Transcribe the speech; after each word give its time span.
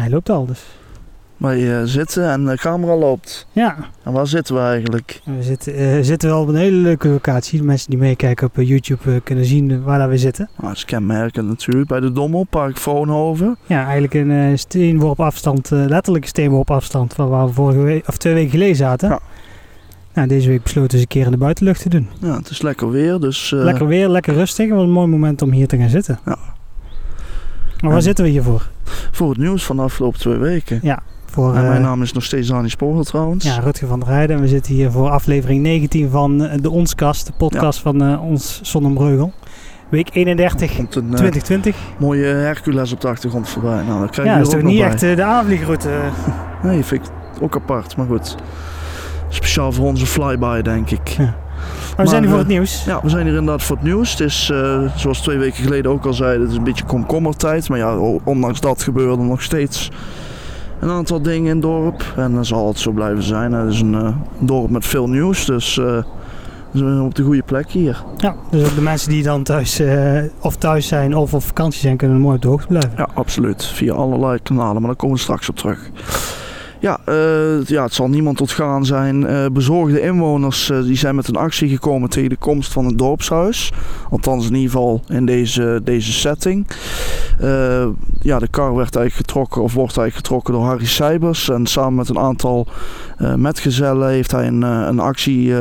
Hij 0.00 0.10
loopt 0.10 0.30
al 0.30 0.46
dus. 0.46 0.60
Wij 1.36 1.78
eh, 1.78 1.84
zitten 1.84 2.30
en 2.30 2.44
de 2.44 2.56
camera 2.56 2.96
loopt. 2.96 3.46
Ja, 3.52 3.76
En 4.02 4.12
waar 4.12 4.26
zitten 4.26 4.54
we 4.54 4.60
eigenlijk? 4.60 5.20
we 5.24 5.42
zitten, 5.42 5.74
eh, 5.74 5.98
zitten 6.00 6.28
wel 6.28 6.40
op 6.42 6.48
een 6.48 6.54
hele 6.54 6.76
leuke 6.76 7.08
locatie. 7.08 7.58
De 7.58 7.64
mensen 7.64 7.90
die 7.90 7.98
meekijken 7.98 8.46
op 8.46 8.58
eh, 8.58 8.68
YouTube 8.68 9.10
eh, 9.12 9.20
kunnen 9.24 9.44
zien 9.44 9.70
eh, 9.70 9.76
waar 9.84 10.08
we 10.08 10.18
zitten. 10.18 10.48
Nou, 10.56 10.66
dat 10.68 10.76
is 10.76 10.84
kenmerkend 10.84 11.48
natuurlijk. 11.48 11.88
Bij 11.88 12.00
de 12.00 12.12
Dommel, 12.12 12.44
Park 12.50 12.76
Vroonhoven. 12.76 13.56
Ja, 13.66 13.82
eigenlijk 13.82 14.14
een 14.14 14.30
eh, 14.30 14.56
steenworp 14.56 15.20
afstand, 15.20 15.72
eh, 15.72 15.84
letterlijk 15.86 16.24
een 16.24 16.30
steenworp 16.30 16.70
afstand 16.70 17.12
van 17.14 17.28
waar 17.28 17.46
we 17.46 17.52
vorige 17.52 17.80
week, 17.80 18.08
of 18.08 18.16
twee 18.16 18.34
weken 18.34 18.50
geleden 18.50 18.76
zaten. 18.76 19.08
Ja. 19.08 19.20
Nou, 20.14 20.28
deze 20.28 20.48
week 20.48 20.62
besloten 20.62 20.98
ze 20.98 21.04
een 21.04 21.08
keer 21.08 21.24
in 21.24 21.30
de 21.30 21.36
buitenlucht 21.36 21.82
te 21.82 21.88
doen. 21.88 22.08
Ja, 22.20 22.36
het 22.36 22.50
is 22.50 22.62
lekker 22.62 22.90
weer, 22.90 23.18
dus... 23.20 23.52
eh, 23.52 23.62
lekker 23.62 23.86
weer, 23.86 24.08
lekker 24.08 24.34
rustig. 24.34 24.70
Wat 24.70 24.82
een 24.82 24.90
mooi 24.90 25.06
moment 25.06 25.42
om 25.42 25.52
hier 25.52 25.66
te 25.68 25.76
gaan 25.76 25.88
zitten. 25.88 26.18
Ja. 26.26 26.36
Maar 27.80 27.88
waar 27.90 27.98
En- 27.98 28.02
zitten 28.04 28.24
we 28.24 28.30
hier 28.30 28.42
voor? 28.42 28.68
Voor 29.10 29.28
het 29.28 29.38
nieuws 29.38 29.64
van 29.64 29.76
de 29.76 29.82
afgelopen 29.82 30.18
twee 30.18 30.36
weken. 30.36 30.80
Voor 31.26 31.54
En 31.56 31.62
mijn 31.62 31.76
eh, 31.76 31.82
naam 31.82 32.02
is 32.02 32.12
nog 32.12 32.24
steeds 32.24 32.48
Dani 32.48 32.68
Sporgel 32.68 33.04
trouwens. 33.04 33.44
ja, 33.44 33.58
Rutger 33.58 33.88
van 33.88 34.00
der 34.00 34.08
Heijden. 34.08 34.36
En 34.36 34.42
we 34.42 34.48
zitten 34.48 34.74
hier 34.74 34.90
voor 34.90 35.08
aflevering 35.10 35.62
19 35.62 36.10
van 36.10 36.44
eh, 36.44 36.58
de 36.62 36.70
Onskast, 36.70 37.26
de 37.26 37.32
podcast 37.36 37.80
van 37.80 38.02
eh, 38.02 38.22
ons 38.24 38.60
Zonnebreugel. 38.62 39.32
Week 39.88 40.08
31, 40.14 40.70
Er 40.70 40.76
komt 40.76 40.94
een 40.94 41.02
eh, 41.02 41.08
2020. 41.16 41.76
mooie 41.98 42.24
Hercules 42.24 42.92
op 42.92 43.00
de 43.00 43.08
achtergrond 43.08 43.48
voorbij. 43.48 43.82
Nou, 43.86 44.00
dat 44.00 44.10
krijg 44.10 44.28
Ja, 44.28 44.36
dat 44.38 44.46
is 44.46 44.52
toch 44.52 44.62
niet 44.62 44.80
echt 44.80 45.00
de 45.00 45.22
aanvliegroute. 45.24 45.88
Nee, 46.62 46.84
vind 46.84 47.06
ik 47.06 47.42
ook 47.42 47.54
apart, 47.56 47.96
maar 47.96 48.06
goed. 48.06 48.34
Speciaal 49.28 49.72
voor 49.72 49.86
onze 49.86 50.06
flyby, 50.06 50.62
denk 50.62 50.90
ik. 50.90 51.16
Maar 51.96 52.04
we 52.04 52.10
zijn 52.10 52.22
hier 52.22 52.30
voor 52.30 52.40
het 52.40 52.48
eh, 52.48 52.54
nieuws. 52.54 52.84
Ja, 52.84 53.00
we 53.02 53.08
zijn 53.08 53.26
hier 53.26 53.36
inderdaad 53.36 53.62
voor 53.62 53.76
het 53.76 53.84
nieuws. 53.84 54.10
Het 54.10 54.20
is, 54.20 54.50
eh, 54.52 54.80
zoals 54.94 55.20
twee 55.20 55.38
weken 55.38 55.62
geleden 55.62 55.90
ook 55.90 56.06
al 56.06 56.14
zeiden, 56.14 56.40
het 56.40 56.50
is 56.50 56.56
een 56.56 56.64
beetje 56.64 56.84
komkommertijd. 56.84 57.68
Maar 57.68 57.78
ja, 57.78 57.96
ondanks 58.24 58.60
dat 58.60 58.82
gebeuren 58.82 59.18
er 59.18 59.24
nog 59.24 59.42
steeds 59.42 59.90
een 60.80 60.90
aantal 60.90 61.22
dingen 61.22 61.48
in 61.48 61.56
het 61.56 61.62
dorp. 61.62 62.12
En 62.16 62.34
dat 62.34 62.46
zal 62.46 62.68
het 62.68 62.78
zo 62.78 62.90
blijven 62.90 63.22
zijn. 63.22 63.52
Het 63.52 63.72
is 63.72 63.80
een 63.80 63.94
eh, 63.94 64.14
dorp 64.38 64.70
met 64.70 64.86
veel 64.86 65.08
nieuws, 65.08 65.44
dus 65.44 65.78
eh, 65.78 65.84
we 66.70 66.78
zijn 66.78 67.00
op 67.00 67.14
de 67.14 67.22
goede 67.22 67.42
plek 67.42 67.70
hier. 67.70 68.04
Ja, 68.16 68.34
dus 68.50 68.68
ook 68.68 68.74
de 68.74 68.80
mensen 68.80 69.10
die 69.10 69.22
dan 69.22 69.42
thuis 69.42 69.78
eh, 69.78 70.22
of 70.40 70.56
thuis 70.56 70.86
zijn 70.86 71.16
of 71.16 71.34
op 71.34 71.42
vakantie 71.42 71.80
zijn, 71.80 71.96
kunnen 71.96 72.20
mooi 72.20 72.36
op 72.36 72.42
de 72.42 72.48
hoogte 72.48 72.66
blijven. 72.66 72.92
Ja, 72.96 73.08
absoluut. 73.14 73.64
Via 73.64 73.92
allerlei 73.92 74.38
kanalen, 74.42 74.74
maar 74.74 74.90
daar 74.90 74.96
komen 74.96 75.16
we 75.16 75.22
straks 75.22 75.48
op 75.48 75.56
terug. 75.56 75.90
Ja, 76.80 77.00
eh, 77.04 77.64
ja 77.64 77.82
het 77.82 77.94
zal 77.94 78.08
niemand 78.08 78.40
ontgaan 78.40 78.84
zijn. 78.84 79.26
Eh, 79.26 79.46
bezorgde 79.52 80.00
inwoners 80.00 80.70
eh, 80.70 80.82
die 80.82 80.96
zijn 80.96 81.14
met 81.14 81.28
een 81.28 81.36
actie 81.36 81.68
gekomen 81.68 82.10
tegen 82.10 82.28
de 82.28 82.36
komst 82.36 82.72
van 82.72 82.84
het 82.84 82.98
dorpshuis. 82.98 83.72
Althans 84.10 84.46
in 84.46 84.54
ieder 84.54 84.70
geval 84.70 85.02
in 85.08 85.26
deze, 85.26 85.80
deze 85.84 86.12
setting. 86.12 86.66
Ja, 88.20 88.38
de 88.38 88.48
kar 88.50 88.74
werd 88.74 88.96
eigenlijk 88.96 89.14
getrokken 89.14 89.62
of 89.62 89.74
wordt 89.74 89.96
eigenlijk 89.96 90.26
getrokken 90.26 90.54
door 90.54 90.64
Harry 90.64 90.86
Seibers. 90.86 91.48
En 91.50 91.66
samen 91.66 91.94
met 91.94 92.08
een 92.08 92.18
aantal 92.18 92.66
metgezellen 93.36 94.08
heeft 94.08 94.30
hij 94.30 94.46
een, 94.46 94.62
een 94.62 94.98
actie 94.98 95.54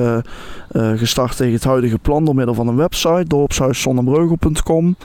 eh, 0.71 0.91
gestart 0.95 1.37
tegen 1.37 1.53
het 1.53 1.63
huidige 1.63 1.97
plan 1.97 2.25
door 2.25 2.35
middel 2.35 2.53
van 2.53 2.67
een 2.67 2.75
website, 2.75 3.25
dorpshuiszonnebreugel.com. 3.27 4.95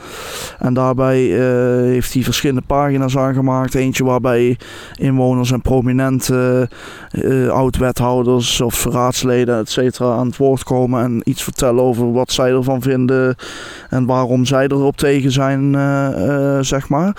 En 0.59 0.75
daarbij 0.75 1.33
eh, 1.33 1.83
heeft 1.83 2.13
hij 2.13 2.23
verschillende 2.23 2.63
pagina's 2.67 3.17
aangemaakt. 3.17 3.75
Eentje 3.75 4.05
waarbij 4.05 4.59
inwoners 4.99 5.53
en 5.53 5.61
prominente 5.61 6.69
eh, 7.11 7.49
oud-wethouders 7.49 8.61
of 8.61 8.85
raadsleden, 8.85 9.59
et 9.59 9.71
cetera, 9.71 10.15
aan 10.15 10.27
het 10.27 10.37
woord 10.37 10.63
komen 10.63 11.03
en 11.03 11.21
iets 11.25 11.43
vertellen 11.43 11.83
over 11.83 12.13
wat 12.13 12.33
zij 12.33 12.51
ervan 12.51 12.83
vinden 12.83 13.37
en 13.91 14.07
waarom 14.07 14.45
zij 14.45 14.65
erop 14.65 14.97
tegen 14.97 15.33
zijn, 15.33 15.73
zeg 16.65 16.89
maar. 16.89 17.17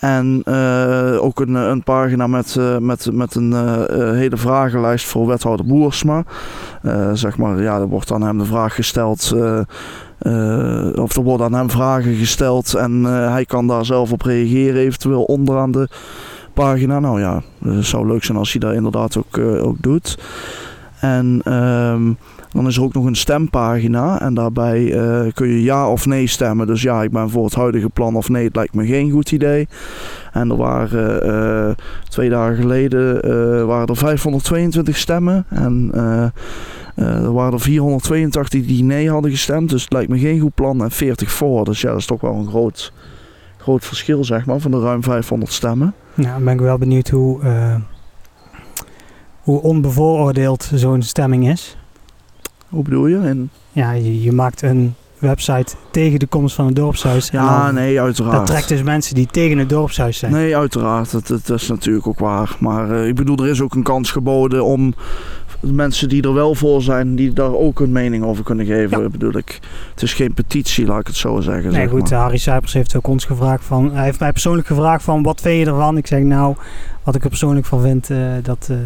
En 0.00 0.42
eh, 0.44 1.22
ook 1.22 1.40
een, 1.40 1.54
een 1.54 1.82
pagina 1.82 2.26
met, 2.26 2.56
eh, 2.56 2.78
met, 2.78 3.12
met 3.12 3.34
een 3.34 3.52
eh, 3.52 4.10
hele 4.12 4.36
vragenlijst 4.36 5.06
voor 5.06 5.26
wethouder 5.26 5.66
Boersma. 5.66 6.24
Zeg 7.12 7.36
maar, 7.36 7.62
ja, 7.62 7.78
er 7.78 7.88
wordt 7.88 8.12
aan 8.12 8.22
hem 8.22 8.38
de 8.38 8.44
vraag 8.44 8.74
gesteld. 8.74 9.32
of 10.94 11.16
er 11.16 11.22
worden 11.22 11.46
aan 11.46 11.54
hem 11.54 11.70
vragen 11.70 12.14
gesteld 12.14 12.74
en 12.74 13.04
hij 13.04 13.44
kan 13.44 13.66
daar 13.66 13.84
zelf 13.84 14.12
op 14.12 14.22
reageren, 14.22 14.80
eventueel 14.80 15.22
onderaan 15.22 15.70
de 15.70 15.88
pagina. 16.54 16.98
Nou 16.98 17.20
ja, 17.20 17.42
het 17.64 17.86
zou 17.86 18.06
leuk 18.06 18.24
zijn 18.24 18.38
als 18.38 18.52
hij 18.52 18.60
dat 18.60 18.74
inderdaad 18.74 19.16
ook, 19.16 19.38
ook 19.38 19.76
doet. 19.80 20.18
En 21.00 21.40
ehm, 21.44 22.12
dan 22.52 22.66
is 22.66 22.76
er 22.76 22.82
ook 22.82 22.92
nog 22.92 23.04
een 23.04 23.16
stempagina 23.16 24.20
en 24.20 24.34
daarbij 24.34 24.92
eh, 24.92 25.32
kun 25.32 25.48
je 25.48 25.62
ja 25.62 25.90
of 25.90 26.06
nee 26.06 26.26
stemmen. 26.26 26.66
Dus 26.66 26.82
ja, 26.82 27.02
ik 27.02 27.10
ben 27.10 27.30
voor 27.30 27.44
het 27.44 27.54
huidige 27.54 27.88
plan 27.88 28.16
of 28.16 28.28
nee, 28.28 28.44
het 28.44 28.56
lijkt 28.56 28.74
me 28.74 28.86
geen 28.86 29.10
goed 29.10 29.32
idee. 29.32 29.68
En 30.32 30.50
er 30.50 30.56
waren 30.56 31.22
eh, 31.22 31.84
twee 32.08 32.28
dagen 32.28 32.56
geleden 32.56 33.22
eh, 33.22 33.64
waren 33.64 33.86
er 33.86 33.96
522 33.96 34.96
stemmen 34.96 35.44
en 35.48 35.90
er 36.94 37.32
waren 37.32 37.52
er 37.52 37.60
482 37.60 38.66
die 38.66 38.84
nee 38.84 39.10
hadden 39.10 39.30
gestemd, 39.30 39.70
dus 39.70 39.82
het 39.82 39.92
lijkt 39.92 40.10
me 40.10 40.18
geen 40.18 40.40
goed 40.40 40.54
plan 40.54 40.82
en 40.82 40.90
40 40.90 41.30
voor. 41.30 41.64
Dus 41.64 41.80
ja, 41.80 41.88
dat 41.88 41.98
is 41.98 42.06
toch 42.06 42.20
wel 42.20 42.34
een 42.34 42.48
groot, 42.48 42.92
groot 43.58 43.84
verschil 43.84 44.24
zeg 44.24 44.46
maar 44.46 44.60
van 44.60 44.70
de 44.70 44.80
ruim 44.80 45.02
500 45.02 45.52
stemmen. 45.52 45.94
Nou, 46.14 46.34
dan 46.34 46.44
ben 46.44 46.54
ik 46.54 46.60
wel 46.60 46.78
benieuwd 46.78 47.08
hoe, 47.08 47.40
hoe 49.40 49.60
onbevooroordeeld 49.62 50.70
zo'n 50.74 51.02
stemming 51.02 51.48
is. 51.48 51.76
Hoe 52.68 52.82
bedoel 52.82 53.06
je? 53.06 53.18
En, 53.18 53.50
Ja, 53.72 53.90
je, 53.92 54.22
je 54.22 54.32
maakt 54.32 54.62
een 54.62 54.94
website 55.18 55.74
tegen 55.90 56.18
de 56.18 56.26
komst 56.26 56.54
van 56.54 56.66
het 56.66 56.76
dorpshuis. 56.76 57.28
ja, 57.32 57.64
dan- 57.64 57.74
nee, 57.74 58.00
uiteraard. 58.00 58.36
Dat 58.36 58.46
trekt 58.46 58.68
dus 58.68 58.82
mensen 58.82 59.14
die 59.14 59.26
tegen 59.26 59.58
het 59.58 59.68
dorpshuis 59.68 60.18
zijn. 60.18 60.32
Nee, 60.32 60.56
uiteraard. 60.56 61.10
Dat, 61.10 61.26
dat, 61.26 61.50
is 61.60 61.68
natuurlijk 61.68 62.06
ook 62.06 62.18
waar. 62.18 62.56
Maar 62.58 62.90
eh, 62.90 63.06
ik 63.08 63.14
bedoel, 63.14 63.36
er 63.36 63.48
is 63.48 63.60
ook 63.60 63.74
een 63.74 63.82
kans 63.82 64.10
geboden 64.10 64.64
om 64.64 64.94
mensen 65.60 66.08
die 66.08 66.22
er 66.22 66.34
wel 66.34 66.54
voor 66.54 66.82
zijn, 66.82 67.14
die 67.14 67.32
daar 67.32 67.54
ook 67.54 67.78
hun 67.78 67.92
mening 67.92 68.24
over 68.24 68.44
kunnen 68.44 68.66
geven. 68.66 69.02
Ja. 69.02 69.08
Bedoel 69.08 69.36
ik, 69.36 69.58
het 69.90 70.02
is 70.02 70.14
geen 70.14 70.34
petitie, 70.34 70.86
laat 70.86 71.00
ik 71.00 71.06
het 71.06 71.16
zo 71.16 71.40
zeggen. 71.40 71.72
Nee, 71.72 71.80
zeg 71.80 71.90
goed, 71.90 72.10
maar. 72.10 72.18
Harry 72.18 72.36
Cypers 72.36 72.72
heeft 72.72 72.96
ook 72.96 73.06
ons 73.06 73.24
gevraagd 73.24 73.64
van... 73.64 73.94
Hij 73.94 74.04
heeft 74.04 74.20
mij 74.20 74.32
persoonlijk 74.32 74.66
gevraagd 74.66 75.04
van, 75.04 75.22
wat 75.22 75.40
vind 75.40 75.58
je 75.58 75.66
ervan? 75.66 75.96
Ik 75.96 76.06
zeg, 76.06 76.22
nou, 76.22 76.56
wat 77.02 77.14
ik 77.14 77.22
er 77.22 77.28
persoonlijk 77.28 77.66
van 77.66 77.80
vind, 77.80 78.10
eh, 78.10 78.18
dat, 78.42 78.68
eh, 78.70 78.76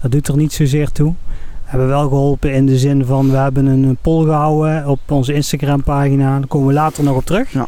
dat 0.00 0.10
doet 0.10 0.28
er 0.28 0.36
niet 0.36 0.52
zozeer 0.52 0.92
toe. 0.92 1.14
We 1.64 1.78
hebben 1.78 1.88
wel 1.88 2.08
geholpen 2.08 2.52
in 2.52 2.66
de 2.66 2.78
zin 2.78 3.04
van, 3.04 3.30
we 3.30 3.36
hebben 3.36 3.66
een 3.66 3.98
poll 4.00 4.24
gehouden 4.24 4.88
op 4.88 5.00
onze 5.08 5.34
Instagram 5.34 5.82
pagina. 5.82 6.38
Daar 6.38 6.46
komen 6.46 6.68
we 6.68 6.72
later 6.72 7.04
nog 7.04 7.16
op 7.16 7.24
terug. 7.24 7.52
Ja. 7.52 7.66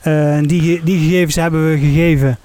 Eh, 0.00 0.36
en 0.36 0.46
die, 0.46 0.80
die 0.84 0.98
gegevens 0.98 1.34
hebben 1.34 1.70
we 1.70 1.78
gegeven. 1.78 2.38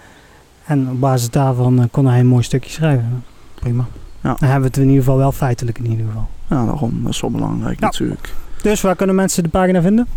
En 0.66 0.90
op 0.90 1.00
basis 1.00 1.30
daarvan 1.30 1.88
kon 1.92 2.06
hij 2.06 2.20
een 2.20 2.28
mooi 2.28 2.44
stukje 2.44 2.72
schrijven. 2.72 3.24
Prima. 3.56 3.88
Ja. 4.22 4.36
Dan 4.40 4.50
hebben 4.50 4.62
we 4.62 4.68
het 4.68 4.78
in 4.78 4.88
ieder 4.88 5.04
geval 5.04 5.18
wel 5.18 5.32
feitelijk 5.32 5.78
in 5.78 5.90
ieder 5.90 6.06
geval. 6.06 6.30
Ja, 6.48 6.66
daarom. 6.66 7.04
Dat 7.04 7.12
is 7.14 7.22
wel 7.22 7.32
belangrijk 7.32 7.80
Ja. 7.80 7.86
natuurlijk. 7.86 8.34
Dus 8.62 8.82
waar 8.82 8.96
kunnen 8.96 9.16
mensen 9.16 9.44
de 9.44 9.50
pagina 9.50 9.82
vinden? 9.82 10.08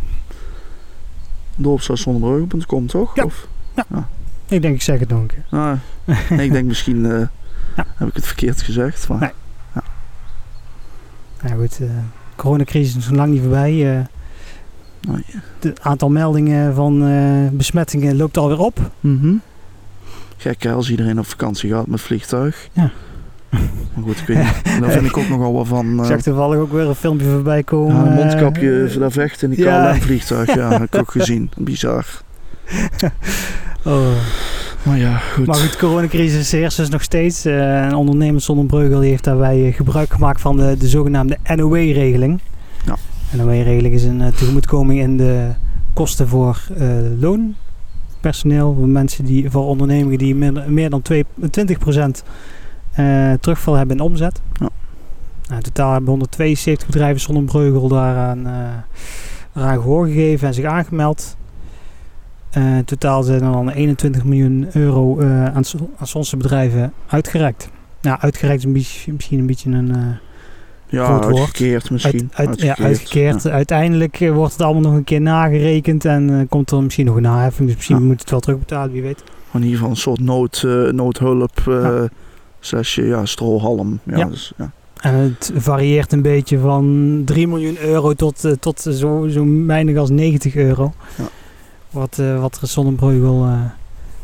Dorpshuiszonderbrugge.com 1.57 2.87
toch? 2.87 3.17
Ja. 3.17 3.25
Of, 3.25 3.47
Ik 4.49 4.63
denk, 4.63 4.75
ik 4.75 4.83
zeg 4.83 4.99
het 5.01 5.09
nog 5.09 5.21
een 5.21 5.27
keer. 5.27 5.45
nou, 5.51 5.77
nee, 6.31 6.47
ik 6.47 6.53
denk 6.53 6.67
misschien 6.67 7.05
eh, 7.07 7.19
Ja. 7.77 7.87
heb 7.97 8.09
ik 8.09 8.15
het 8.15 8.27
verkeerd 8.27 8.63
gezegd. 8.63 9.09
Maar, 9.09 9.19
Nee. 9.21 9.31
Nou 11.43 11.61
goed, 11.61 11.79
de 11.79 11.89
coronacrisis 12.37 12.97
is 12.97 13.09
nog 13.09 13.17
lang 13.19 13.33
niet 13.33 13.41
voorbij. 13.41 13.99
eh 13.99 14.05
Nee. 15.09 15.25
Het 15.61 15.81
aantal 15.81 16.11
meldingen 16.11 16.75
van 16.75 17.07
eh, 17.07 17.49
besmettingen 17.53 18.17
loopt 18.17 18.37
alweer 18.37 18.59
op. 18.59 18.91
Mhm. 19.01 19.35
Gek 20.37 20.63
hè, 20.63 20.73
als 20.73 20.91
iedereen 20.91 21.19
op 21.19 21.27
vakantie 21.27 21.71
gaat 21.71 21.87
met 21.87 22.01
vliegtuig. 22.01 22.69
Ja. 22.73 22.91
Goed, 24.05 24.19
ik 24.19 24.27
weet 24.27 24.37
niet. 24.37 24.81
Daar 24.81 24.91
vind 24.91 25.07
ik 25.07 25.17
ook 25.17 25.29
nogal 25.37 25.53
wat 25.53 25.67
van. 25.67 25.95
Ik 25.95 26.01
eh, 26.01 26.07
zag 26.07 26.23
toevallig 26.23 26.59
ook 26.59 26.73
weer 26.73 26.89
een 26.89 26.95
filmpje 26.95 27.27
voorbij 27.27 27.63
komen. 27.63 27.95
Ja, 27.97 28.03
een 28.03 28.19
eh, 28.19 28.25
mondkapje 28.25 28.91
daar 28.99 29.13
vecht 29.13 29.43
in 29.43 29.51
die 29.51 29.59
ja. 29.59 29.93
KLM-vliegtuig. 29.93 30.55
Ja, 30.55 30.69
dat 30.69 30.79
heb 30.79 30.95
ik 30.95 31.01
ook 31.01 31.11
gezien. 31.11 31.51
Bizar. 31.57 32.07
oh. 33.85 34.17
Maar 34.83 34.99
ja, 34.99 35.17
goed. 35.17 35.47
Maar 35.47 35.57
goed, 35.57 35.77
coronacrisis 35.77 36.53
heerst 36.53 36.77
dus 36.77 36.89
nog 36.89 37.03
steeds. 37.03 37.45
Eh 37.45 37.83
een 37.93 37.95
ondernemer 37.95 38.41
zonder 38.41 38.67
Breugel 38.67 39.01
heeft 39.01 39.25
daarbij 39.25 39.67
eh, 39.67 39.75
gebruik 39.75 40.13
gemaakt 40.13 40.41
van 40.41 40.57
de, 40.57 40.77
de 40.79 40.89
zogenaamde 40.89 41.39
NOW-regeling. 41.57 42.41
Ja. 42.87 42.97
NOW-regeling 43.31 43.95
is 43.95 44.05
een 44.05 44.21
eh, 44.21 44.33
tegemoetkoming 44.33 45.01
in 45.01 45.17
de 45.17 45.49
kosten 45.93 46.29
voor 46.29 46.63
eh, 46.77 46.89
loonpersoneel. 47.21 48.75
Voor 48.75 48.89
mensen 48.89 49.25
die, 49.25 49.51
voor 49.51 49.67
ondernemingen 49.67 50.19
die 50.19 50.35
meer, 50.35 50.65
meer 50.69 50.91
dan 50.91 51.03
twee- 51.03 51.25
20% 51.41 51.45
eh 51.97 52.09
terugval 53.41 53.75
hebben 53.75 53.97
in 53.97 54.03
omzet. 54.03 54.41
Ja. 54.53 54.69
Nou, 55.49 55.55
in 55.57 55.63
totaal 55.63 55.93
hebben 55.93 56.09
172 56.11 56.87
bedrijven 56.87 57.21
zonder 57.21 57.45
Breugel 57.45 57.89
daaraan 57.89 58.47
eh 58.47 58.53
eraan 59.55 59.81
gehoor 59.81 60.07
gegeven 60.07 60.49
en 60.49 60.55
zich 60.55 60.65
aangemeld. 60.65 61.37
Eh, 62.51 62.77
in 62.77 62.85
totaal 62.85 63.23
zijn 63.23 63.43
er 63.43 63.53
dan 63.53 63.69
21 63.71 64.25
miljoen 64.25 64.67
euro 64.73 65.19
eh, 65.19 65.45
aan, 65.45 65.63
aan 65.97 66.07
onze 66.15 66.37
bedrijven 66.37 66.93
uitgereikt. 67.07 67.69
Nou, 68.03 68.19
uitgereikt 68.21 68.61
is 68.61 68.67
een 68.67 68.73
beetje, 68.73 69.13
misschien 69.13 69.39
een 69.39 69.47
beetje 69.47 69.71
een... 69.71 69.95
eh, 69.95 70.07
ja, 70.87 71.05
groot 71.05 71.25
woord. 71.25 71.37
uitgekeerd 71.39 71.91
misschien. 71.91 72.31
uit, 72.35 72.49
uit, 72.49 72.61
ja, 72.61 72.77
uitgekeerd. 72.79 73.47
Uiteindelijk 73.49 74.21
eh, 74.21 74.33
wordt 74.33 74.53
het 74.53 74.63
allemaal 74.63 74.83
nog 74.83 74.93
een 74.95 75.05
keer 75.05 75.21
nagerekend 75.21 76.05
en 76.05 76.31
eh, 76.41 76.49
komt 76.49 76.71
er 76.71 76.83
misschien 76.83 77.07
nog 77.07 77.17
een 77.17 77.23
naheffing. 77.23 77.67
Dus 77.67 77.77
misschien 77.77 77.97
Ja. 77.99 78.03
moet 78.03 78.21
het 78.21 78.31
wel 78.31 78.41
terugbetalen, 78.41 78.93
wie 78.93 79.03
weet. 79.03 79.23
in 79.53 79.61
ieder 79.63 79.75
geval 79.77 79.91
een 79.91 79.97
soort 79.97 80.21
nood, 80.21 80.63
eh, 80.67 80.73
noodhulp. 80.93 81.59
eh 81.67 81.75
Ja. 81.83 82.09
Slash, 82.65 82.97
ja, 82.97 83.25
strohalm. 83.27 83.99
Ja, 84.05 84.17
Ja. 84.17 84.25
Dus, 84.25 84.53
ja. 84.57 84.71
En 85.01 85.15
het 85.15 85.53
varieert 85.55 86.13
een 86.13 86.23
beetje 86.23 86.59
van 86.59 87.23
3 87.25 87.49
miljoen 87.49 87.79
euro 87.79 88.13
tot, 88.13 88.45
eh, 88.45 88.53
tot 88.53 88.81
zo, 88.81 89.27
zo 89.31 89.47
weinig 89.67 89.97
als 89.97 90.11
90 90.11 90.55
euro. 90.57 90.93
Ja. 91.19 91.25
Wat, 91.91 92.19
eh, 92.19 92.41
wat 92.41 92.59
er 92.63 92.69
eh 93.45 93.61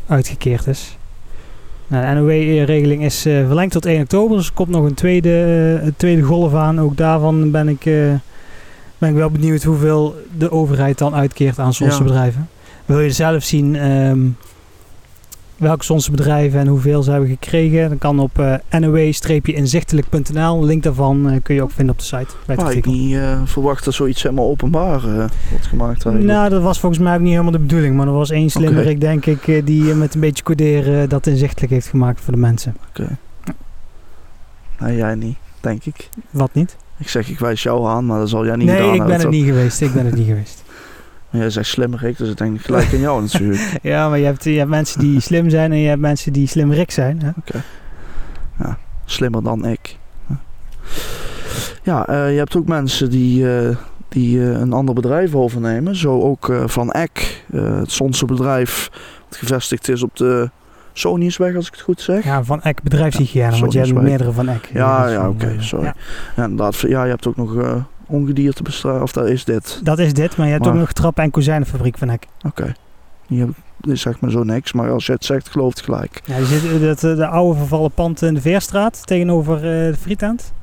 uitgekeerd 0.07 0.67
is. 0.67 0.97
Nou, 1.87 2.05
de 2.05 2.19
NOW-regeling 2.21 3.03
is 3.03 3.21
verlengd 3.21 3.71
tot 3.71 3.85
1 3.85 4.01
oktober. 4.01 4.37
Dus 4.37 4.47
er 4.47 4.53
komt 4.53 4.69
nog 4.69 4.85
een 4.85 4.93
tweede, 4.93 5.93
tweede 5.97 6.21
golf 6.21 6.53
aan. 6.53 6.79
Ook 6.79 6.97
daarvan 6.97 7.51
ben 7.51 7.67
ik, 7.67 7.83
ben 8.97 9.09
ik 9.09 9.15
wel 9.15 9.29
benieuwd 9.29 9.63
hoeveel 9.63 10.15
de 10.37 10.51
overheid 10.51 10.97
dan 10.97 11.15
uitkeert 11.15 11.59
aan 11.59 11.73
Zonse 11.73 11.97
Ja. 11.97 12.03
bedrijven. 12.03 12.49
Wil 12.85 12.99
je 12.99 13.11
zelf 13.11 13.43
zien 13.43 13.75
ehm, 13.75 14.19
welke 15.59 15.85
Zonse 15.85 16.11
bedrijven 16.11 16.59
en 16.59 16.67
hoeveel 16.67 17.03
ze 17.03 17.11
hebben 17.11 17.29
gekregen? 17.29 17.89
Dan 17.89 17.97
kan 17.97 18.19
op 18.19 18.39
eh 18.39 18.53
now-inzichtelijk.nl. 18.69 20.63
Link 20.63 20.83
daarvan 20.83 21.29
eh, 21.29 21.37
kun 21.43 21.55
je 21.55 21.63
ook 21.63 21.71
vinden 21.71 21.93
op 21.93 21.99
de 21.99 22.05
site. 22.05 22.35
Bij 22.45 22.55
het 22.55 22.63
Maar 22.63 22.73
ik 22.73 22.85
niet 22.85 23.15
eh, 23.15 23.41
verwacht 23.45 23.85
dat 23.85 23.93
zoiets 23.93 24.23
helemaal 24.23 24.49
openbaar 24.49 25.03
eh, 25.03 25.25
wordt 25.49 25.67
gemaakt 25.67 26.05
eigenlijk. 26.05 26.25
Nou, 26.25 26.49
dat 26.49 26.61
was 26.61 26.79
volgens 26.79 27.01
mij 27.01 27.15
ook 27.15 27.21
niet 27.21 27.31
helemaal 27.31 27.51
de 27.51 27.59
bedoeling. 27.59 27.95
Maar 27.95 28.07
er 28.07 28.13
was 28.13 28.29
één 28.29 28.49
slimmerik, 28.49 29.01
denk 29.01 29.25
ik, 29.25 29.65
die 29.65 29.93
met 29.93 30.13
een 30.13 30.19
beetje 30.19 30.43
coderen 30.43 31.09
dat 31.09 31.27
inzichtelijk 31.27 31.71
heeft 31.71 31.87
gemaakt 31.87 32.21
voor 32.21 32.33
de 32.33 32.39
mensen. 32.39 32.75
Nee, 34.79 34.95
jij 34.95 35.15
niet, 35.15 35.37
denk 35.59 35.85
ik. 35.85 36.09
Wat 36.29 36.53
niet? 36.53 36.77
Ik 36.97 37.09
zeg, 37.09 37.29
ik 37.29 37.39
wijs 37.39 37.63
jou 37.63 37.87
aan, 37.87 38.05
maar 38.05 38.19
dat 38.19 38.29
zal 38.29 38.45
jij 38.45 38.55
niet 38.55 38.67
nee, 38.67 38.75
gedaan 38.75 38.93
ik 38.93 38.99
hebben, 38.99 39.17
ben 39.17 39.25
toch? 39.25 39.35
niet 39.35 39.45
geweest. 39.45 39.81
Ik 39.81 39.93
ben 39.93 40.05
er 40.05 40.15
niet 40.15 40.27
geweest. 40.33 40.63
Jij 41.31 41.49
zegt 41.49 41.67
slimmerik, 41.67 42.17
dus 42.17 42.29
ik 42.29 42.37
denk 42.37 42.61
gelijk 42.61 42.93
aan 42.93 42.99
jou 42.99 43.21
natuurlijk. 43.21 43.77
Ja, 43.81 44.09
maar 44.09 44.19
je 44.19 44.25
hebt, 44.25 44.43
je 44.43 44.57
hebt 44.57 44.69
mensen 44.69 44.99
die 44.99 45.19
slim 45.19 45.49
zijn 45.49 45.71
en 45.71 45.77
je 45.77 45.87
hebt 45.87 46.01
mensen 46.01 46.33
die 46.33 46.47
slimmerik 46.47 46.91
zijn. 46.91 47.21
Hè? 47.21 47.31
Slimmer 49.05 49.43
dan 49.43 49.65
ik. 49.65 49.97
Ja, 51.83 52.07
eh, 52.07 52.31
je 52.31 52.37
hebt 52.37 52.55
ook 52.55 52.67
mensen 52.67 53.09
die, 53.09 53.57
eh, 53.57 53.75
die 54.09 54.39
eh, 54.39 54.59
een 54.59 54.73
ander 54.73 54.95
bedrijf 54.95 55.35
overnemen. 55.35 55.95
Zo 55.95 56.21
ook 56.21 56.53
Van 56.65 56.91
Eck, 56.91 57.43
het 57.51 57.91
Zonse 57.91 58.25
bedrijf 58.25 58.89
dat 59.29 59.37
gevestigd 59.37 59.89
is 59.89 60.03
op 60.03 60.15
de 60.15 60.49
Soniusweg, 60.93 61.55
als 61.55 61.67
ik 61.67 61.73
het 61.73 61.81
goed 61.81 62.01
zeg. 62.01 62.23
Ja, 62.23 62.43
van 62.43 62.61
Eck 62.61 62.83
bedrijfshygiëne, 62.83 63.51
Ja, 63.51 63.59
want 63.59 63.73
je 63.73 63.79
hebt 63.79 63.93
meerdere 63.93 64.31
van 64.31 64.49
Eck. 64.49 64.69
Ja, 64.73 65.07
ja, 65.07 65.29
oké, 65.29 65.55
sorry. 65.59 65.85
ja. 65.85 65.95
Ja, 66.35 66.43
inderdaad, 66.43 66.79
ja, 66.79 67.03
je 67.03 67.09
hebt 67.09 67.27
ook 67.27 67.37
nog 67.37 67.53
eh 68.09 68.15
ongediertebestrijding, 68.15 69.03
of 69.03 69.11
dat 69.11 69.27
is 69.27 69.45
dit. 69.45 69.79
Dat 69.83 69.99
is 69.99 70.13
dit, 70.13 70.37
maar 70.37 70.45
je 70.45 70.51
hebt 70.51 70.63
Maar- 70.65 70.73
ook 70.73 70.79
nog 70.79 70.91
trap- 70.91 71.17
en 71.19 71.31
kozijnenfabriek 71.31 71.97
van 71.97 72.09
Eck. 72.09 72.25
Oké. 72.45 72.73
Die 73.27 73.39
heb, 73.39 73.49
dit 73.77 73.93
is 73.93 74.01
zeg 74.01 74.19
maar 74.19 74.31
zo 74.31 74.43
niks, 74.43 74.73
maar 74.73 74.91
als 74.91 75.05
je 75.05 75.11
het 75.11 75.25
zegt, 75.25 75.49
gelooft 75.49 75.77
het 75.77 75.85
gelijk. 75.85 76.21
Ja, 76.25 76.37
die 76.37 76.45
zit, 76.45 76.81
dat, 76.81 77.03
eh, 77.03 77.15
de 77.15 77.27
oude 77.27 77.57
vervallen 77.59 77.91
pand 77.91 78.21
in 78.21 78.33
de 78.33 78.41
Veerstraat 78.41 79.07
tegenover 79.07 79.55
eh, 79.55 79.61
de 79.61 79.95
Frietent. 79.99 80.53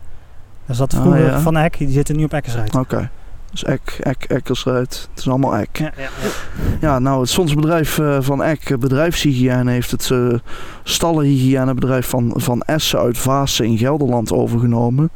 Daar 0.66 0.76
zat 0.76 0.94
Ah, 0.94 1.00
vroeger 1.00 1.24
ja. 1.24 1.40
van 1.40 1.56
Eck, 1.56 1.78
die 1.78 1.88
zitten 1.90 2.16
nu 2.16 2.24
op 2.24 2.32
Eckersrijd. 2.32 2.74
Oké. 2.74 3.10
Dus 3.50 3.64
Eck, 3.64 3.98
Eck, 4.00 4.24
Eckersruid. 4.24 5.08
Het 5.10 5.18
is 5.18 5.28
allemaal 5.28 5.56
Eck. 5.56 5.76
Ja, 5.78 5.92
ja, 5.96 6.08
ja. 6.80 6.98
Nou, 6.98 7.20
het 7.20 7.28
Sonsbedrijf 7.28 7.98
eh, 7.98 8.16
van 8.20 8.42
Eck, 8.42 8.70
eh, 8.70 8.78
bedrijfshygiëne, 8.78 9.70
heeft 9.70 9.90
het 9.90 10.10
eh 10.10 10.34
stallenhygiënebedrijf 10.82 12.06
van, 12.08 12.32
van 12.36 12.60
Essen 12.60 12.98
uit 12.98 13.18
Vaassen 13.18 13.64
in 13.64 13.78
Gelderland 13.78 14.32
overgenomen. 14.32 15.10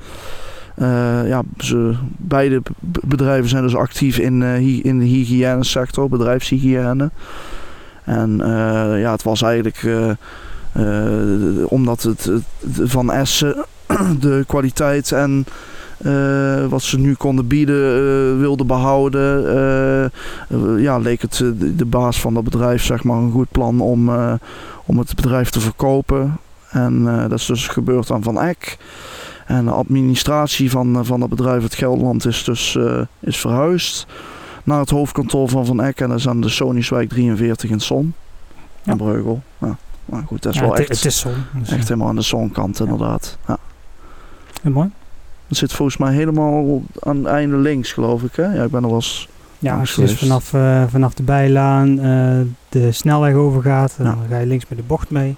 Eh, 0.80 1.28
ja, 1.28 1.42
ze, 1.58 1.94
beide 2.16 2.62
bedrijven 3.04 3.48
zijn 3.48 3.62
dus 3.62 3.76
actief 3.76 4.18
in, 4.18 4.42
eh, 4.42 4.84
in 4.84 4.98
de 4.98 5.04
hygiënesector, 5.04 6.08
bedrijfshygiëne. 6.08 7.10
En 8.04 8.40
eh, 8.40 9.00
ja, 9.00 9.12
het 9.12 9.22
was 9.22 9.42
eigenlijk 9.42 9.86
omdat 11.68 12.02
het, 12.02 12.30
van 12.82 13.10
Essen 13.12 13.64
de 14.20 14.44
kwaliteit 14.46 15.12
en 15.12 15.46
wat 16.68 16.82
ze 16.82 16.98
nu 16.98 17.14
konden 17.14 17.46
bieden 17.46 17.96
eh, 17.96 18.40
wilden 18.40 18.66
behouden. 18.66 19.46
eh, 19.46 20.04
eh, 20.04 20.10
ja, 20.82 20.98
leek 20.98 21.22
het 21.22 21.36
de, 21.36 21.76
de 21.76 21.84
baas 21.84 22.20
van 22.20 22.34
dat 22.34 22.44
bedrijf 22.44 22.82
zeg 22.82 23.04
maar, 23.04 23.16
een 23.16 23.30
goed 23.30 23.50
plan 23.50 23.80
om, 23.80 24.10
om 24.86 24.98
het 24.98 25.14
bedrijf 25.14 25.50
te 25.50 25.60
verkopen. 25.60 26.36
En 26.70 27.04
dat 27.28 27.38
is 27.38 27.46
dus 27.46 27.68
gebeurd 27.68 28.10
aan 28.10 28.22
Van 28.22 28.40
Eck. 28.40 28.78
En 29.50 29.64
de 29.64 29.70
administratie 29.70 30.70
van, 30.70 30.96
eh, 30.96 31.04
van 31.04 31.20
dat 31.20 31.28
bedrijf, 31.28 31.62
het 31.62 31.74
Gelderland, 31.74 32.26
is 32.26 32.44
dus 32.44 32.76
eh, 32.76 33.00
is 33.20 33.36
verhuisd 33.38 34.06
naar 34.64 34.78
het 34.80 34.90
hoofdkantoor 34.90 35.48
van 35.48 35.66
Van 35.66 35.82
Eck. 35.82 36.00
En 36.00 36.08
dat 36.08 36.18
is 36.18 36.28
aan 36.28 36.40
de 36.40 36.48
Soniuswijk 36.48 37.08
43 37.08 37.70
in 37.70 37.80
Son. 37.80 38.14
Ja. 38.82 38.92
In 38.92 38.98
Breugel. 38.98 39.42
Ja. 39.58 39.76
Maar 40.04 40.22
goed, 40.26 40.42
dat 40.42 40.52
is 40.52 40.58
Ja, 40.58 40.64
wel 40.64 40.74
het, 40.74 40.80
echt, 40.80 40.88
het 40.88 41.04
is 41.04 41.18
zon. 41.18 41.32
Dus, 41.52 41.70
echt 41.70 41.88
helemaal 41.88 42.08
aan 42.08 42.16
de 42.16 42.22
zonkant 42.22 42.80
inderdaad. 42.80 43.38
Ja. 43.46 43.58
mooi. 44.62 44.90
Het 45.48 45.56
zit 45.56 45.72
volgens 45.72 45.96
mij 45.96 46.12
helemaal 46.12 46.82
aan 46.98 47.16
het 47.16 47.26
einde 47.26 47.56
links, 47.56 47.92
geloof 47.92 48.22
ik. 48.22 48.36
Hè? 48.36 48.54
Ja, 48.54 48.62
ik 48.62 48.70
ben 48.70 48.82
er 48.82 48.88
wel 48.88 48.96
eens... 48.96 49.28
Ja, 49.58 49.78
als 49.78 49.94
je 49.94 50.00
dus 50.00 50.18
vanaf, 50.18 50.54
eh, 50.54 50.82
vanaf 50.88 51.14
de 51.14 51.22
bijlaan 51.22 51.96
de 52.68 52.92
snelweg 52.92 53.34
overgaat, 53.34 53.94
dan 53.98 54.18
ga 54.28 54.38
je 54.38 54.46
links 54.46 54.64
met 54.68 54.78
de 54.78 54.84
bocht 54.84 55.10
mee. 55.10 55.36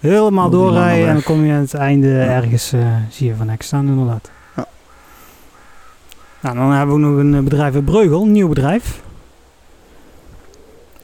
Helemaal 0.00 0.50
doorrijden 0.50 1.06
en 1.08 1.14
dan 1.14 1.22
kom 1.22 1.44
je 1.44 1.52
aan 1.52 1.60
het 1.60 1.74
einde 1.74 2.18
ergens, 2.18 2.72
eh, 2.72 2.80
zie 3.10 3.26
je 3.26 3.34
van 3.34 3.48
Eck 3.48 3.62
staan 3.62 3.86
inderdaad. 3.88 4.30
Ja. 4.56 4.66
Nou, 6.42 6.56
dan 6.56 6.72
hebben 6.72 6.94
we 6.94 7.00
nog 7.00 7.18
een 7.18 7.34
eh, 7.34 7.40
bedrijf 7.40 7.74
in 7.74 7.84
Breugel, 7.84 8.22
een 8.22 8.32
nieuw 8.32 8.48
bedrijf. 8.48 9.02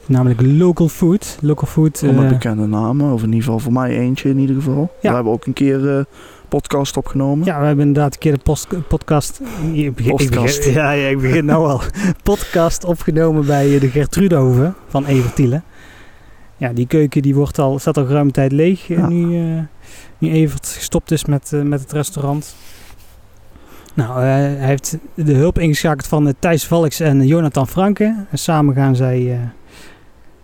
Namelijk 0.05 0.41
Local 0.41 0.87
Food. 0.87 1.37
Local 1.41 1.67
Food. 1.67 2.01
Allemaal 2.03 2.23
eh, 2.23 2.29
bekende 2.29 2.65
namen. 2.67 3.13
Of 3.13 3.19
in 3.21 3.27
ieder 3.27 3.43
geval 3.43 3.59
voor 3.59 3.71
mij 3.73 3.97
eentje 3.97 4.29
in 4.29 4.37
ieder 4.39 4.55
geval. 4.55 4.91
Ja. 5.01 5.09
We 5.09 5.15
hebben 5.15 5.33
ook 5.33 5.45
een 5.45 5.53
keer 5.53 6.05
podcast 6.49 6.97
opgenomen. 6.97 7.45
Ja, 7.45 7.59
we 7.59 7.65
hebben 7.65 7.87
inderdaad 7.87 8.13
een 8.13 8.19
keer 8.19 8.33
de 8.33 8.39
post, 8.43 8.67
podcast. 8.87 9.41
Ik 9.73 9.95
begin, 9.95 10.11
ik 10.11 10.17
Podcast. 10.17 10.57
begin- 10.57 10.73
ja, 10.81 10.91
ja, 10.91 11.07
ik 11.07 11.19
begin 11.21 11.45
nou 11.45 11.67
al. 11.67 11.81
podcast 12.23 12.83
opgenomen 12.85 13.45
bij 13.45 13.79
de 13.79 13.89
Gertrudehoven 13.89 14.75
van 14.87 15.05
Evertielen. 15.05 15.63
Ja, 16.57 16.73
die 16.73 16.87
keuken 16.87 17.21
die 17.21 17.35
wordt 17.35 17.59
al, 17.59 17.79
staat 17.79 17.97
al 17.97 18.07
ruim 18.07 18.31
tijd 18.31 18.51
leeg. 18.51 18.87
Ja. 18.87 19.07
Nu, 19.07 19.39
eh, 19.39 19.61
nu 20.17 20.31
Evert 20.31 20.67
gestopt 20.67 21.11
is 21.11 21.25
met, 21.25 21.53
eh, 21.53 21.61
met 21.61 21.79
het 21.79 21.91
restaurant. 21.91 22.55
Nou, 23.93 24.11
eh, 24.11 24.27
hij 24.27 24.55
heeft 24.55 24.97
de 25.13 25.33
hulp 25.33 25.59
ingeschakeld 25.59 26.07
van 26.07 26.33
Thijs 26.39 26.65
Valks 26.67 26.99
en 26.99 27.27
Jonathan 27.27 27.67
Franke. 27.67 28.25
En 28.29 28.37
samen 28.37 28.75
gaan 28.75 28.95
zij 28.95 29.39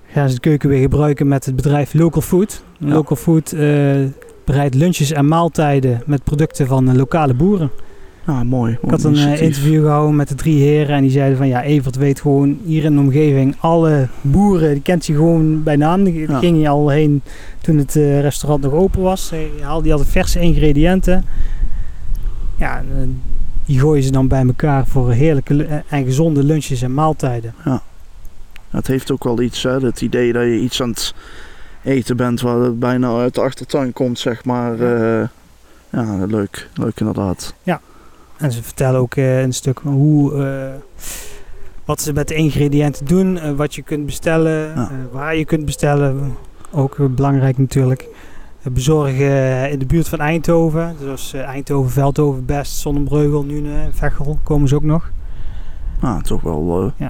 gaan 0.07 0.29
ze 0.29 0.35
de 0.35 0.41
keuken 0.41 0.69
weer 0.69 0.81
gebruiken 0.81 1.27
met 1.27 1.45
het 1.45 1.55
bedrijf 1.55 1.93
Local 1.93 2.21
Food. 2.21 2.63
Ja. 2.77 2.87
Local 2.87 3.15
Food 3.15 3.55
bereidt 4.45 4.75
lunches 4.75 5.11
en 5.11 5.27
maaltijden 5.27 6.03
met 6.05 6.23
producten 6.23 6.67
van 6.67 6.95
lokale 6.95 7.33
boeren. 7.33 7.71
Ja, 8.27 8.43
mooi. 8.43 8.77
Ik 8.81 8.89
had 8.89 9.03
een 9.03 9.15
eh, 9.17 9.41
interview 9.41 9.81
gehouden 9.83 10.15
met 10.15 10.27
de 10.27 10.35
drie 10.35 10.61
heren 10.61 10.95
en 10.95 11.01
die 11.01 11.11
zeiden 11.11 11.37
van 11.37 11.47
ja, 11.47 11.63
Evert 11.63 11.95
weet 11.95 12.21
gewoon 12.21 12.57
hier 12.65 12.83
in 12.83 12.93
de 12.93 12.99
omgeving 12.99 13.55
alle 13.59 14.07
boeren, 14.21 14.73
die 14.73 14.81
kent 14.81 15.05
je 15.05 15.13
gewoon 15.13 15.63
bij 15.63 15.75
naam. 15.75 16.03
Die 16.03 16.19
Ja. 16.27 16.39
ging 16.39 16.61
je 16.61 16.69
al 16.69 16.89
heen 16.89 17.21
toen 17.61 17.77
het 17.77 17.95
eh, 17.95 18.21
restaurant 18.21 18.63
nog 18.63 18.71
open 18.73 19.01
was. 19.01 19.29
Hij 19.29 19.49
haalde 19.61 19.91
altijd 19.91 20.09
verse 20.09 20.39
ingrediënten. 20.39 21.25
Ja, 22.57 22.77
eh, 22.77 22.83
die 23.65 23.79
gooien 23.79 24.03
ze 24.03 24.11
dan 24.11 24.27
bij 24.27 24.45
elkaar 24.45 24.87
voor 24.87 25.11
heerlijke 25.11 25.83
en 25.89 26.03
gezonde 26.05 26.43
lunches 26.43 26.81
en 26.81 26.93
maaltijden. 26.93 27.53
Het 28.69 28.87
heeft 28.87 29.11
ook 29.11 29.23
wel 29.23 29.41
iets, 29.41 29.63
hè. 29.63 29.79
Het 29.79 30.01
idee 30.01 30.33
dat 30.33 30.43
je 30.43 30.59
iets 30.59 30.81
aan 30.81 30.89
het 30.89 31.13
eten 31.83 32.17
bent 32.17 32.41
waar 32.41 32.57
het 32.59 32.79
bijna 32.79 33.17
uit 33.17 33.35
de 33.35 33.41
achtertuin 33.41 33.93
komt, 33.93 34.19
zeg 34.19 34.45
maar. 34.45 34.79
eh, 34.79 35.27
ja, 35.89 36.25
leuk. 36.25 36.69
Leuk 36.73 36.99
inderdaad. 36.99 37.53
En 38.37 38.51
ze 38.51 38.63
vertellen 38.63 38.99
ook 38.99 39.15
eh, 39.15 39.41
een 39.41 39.53
stuk 39.53 39.79
hoe, 39.83 40.43
eh, 40.45 40.67
wat 41.85 42.01
ze 42.01 42.13
met 42.13 42.27
de 42.27 42.35
ingrediënten 42.35 43.05
doen, 43.05 43.37
eh, 43.37 43.51
wat 43.51 43.75
je 43.75 43.81
kunt 43.81 44.05
bestellen, 44.05 44.75
Ja. 44.75 44.91
waar 45.11 45.35
je 45.35 45.45
kunt 45.45 45.65
bestellen. 45.65 46.35
Ook 46.71 46.97
belangrijk 47.15 47.57
natuurlijk. 47.57 48.07
Bezorgen 48.71 49.69
in 49.71 49.79
de 49.79 49.85
buurt 49.85 50.07
van 50.09 50.19
Eindhoven. 50.19 50.95
Dus 50.99 51.33
Eindhoven, 51.33 51.91
Veldhoven, 51.91 52.45
Best, 52.45 52.75
Zonnebreugel, 52.77 53.43
Nune, 53.43 53.87
Veghel 53.91 54.39
komen 54.43 54.67
ze 54.67 54.75
ook 54.75 54.83
nog. 54.83 55.11
Ja, 56.01 56.21
toch 56.21 56.41
wel... 56.41 56.91
eh, 56.97 57.07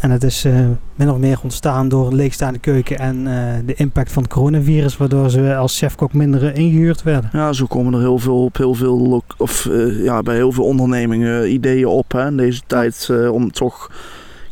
En 0.00 0.10
het 0.10 0.22
is 0.22 0.44
eh, 0.44 0.66
min 0.94 1.10
of 1.10 1.18
meer 1.18 1.38
ontstaan 1.42 1.88
door 1.88 2.06
een 2.06 2.14
leegstaande 2.14 2.58
keuken 2.58 2.98
en 2.98 3.26
eh, 3.26 3.66
de 3.66 3.74
impact 3.74 4.12
van 4.12 4.22
het 4.22 4.32
coronavirus, 4.32 4.96
waardoor 4.96 5.30
ze 5.30 5.56
als 5.56 5.78
chefkok 5.78 6.12
minder 6.12 6.46
eh, 6.46 6.56
ingehuurd 6.56 7.02
werden. 7.02 7.30
ja, 7.32 7.52
zo 7.52 7.66
komen 7.66 7.94
er 7.94 8.00
heel 8.00 8.18
veel 8.18 8.44
op 8.44 8.56
heel 8.56 8.74
veel... 8.74 9.22
Of 9.36 9.66
eh, 9.66 10.04
ja, 10.04 10.22
bij 10.22 10.34
heel 10.34 10.52
veel 10.52 10.64
ondernemingen 10.64 11.52
ideeën 11.52 11.86
op, 11.86 12.12
hè. 12.12 12.26
In 12.26 12.36
deze 12.36 12.62
tijd 12.66 13.10
om 13.30 13.52
toch 13.52 13.90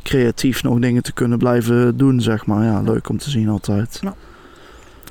creatief 0.03 0.63
nog 0.63 0.79
dingen 0.79 1.03
te 1.03 1.13
kunnen 1.13 1.39
blijven 1.39 1.97
doen, 1.97 2.21
zeg 2.21 2.47
maar. 2.47 2.65
Ja, 2.65 2.81
leuk 2.81 3.09
om 3.09 3.19
te 3.19 3.31
zien 3.31 3.49
altijd. 3.49 4.01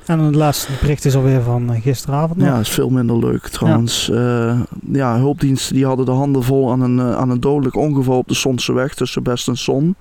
En 0.06 0.18
het 0.18 0.34
laatste 0.34 0.72
bericht 0.80 1.04
is 1.04 1.16
alweer 1.16 1.42
van 1.42 1.72
eh, 1.72 1.82
gisteravond. 1.82 2.38
nog. 2.38 2.48
Ja, 2.48 2.58
is 2.58 2.68
veel 2.68 2.88
minder 2.88 3.18
leuk 3.18 3.48
trouwens. 3.48 4.06
Ja, 4.06 4.66
ja 4.92 5.16
hulpdiensten 5.16 5.74
die 5.74 5.86
hadden 5.86 6.06
de 6.06 6.12
handen 6.12 6.42
vol 6.42 6.70
aan 6.70 6.80
een, 6.80 7.00
aan 7.00 7.30
een 7.30 7.40
dodelijk 7.40 7.76
ongeval 7.76 8.18
op 8.18 8.28
de 8.28 8.34
Sonse 8.34 8.72
weg 8.72 8.94
tussen 8.94 9.22
Best 9.22 9.48
en 9.48 9.56
Son. 9.56 9.96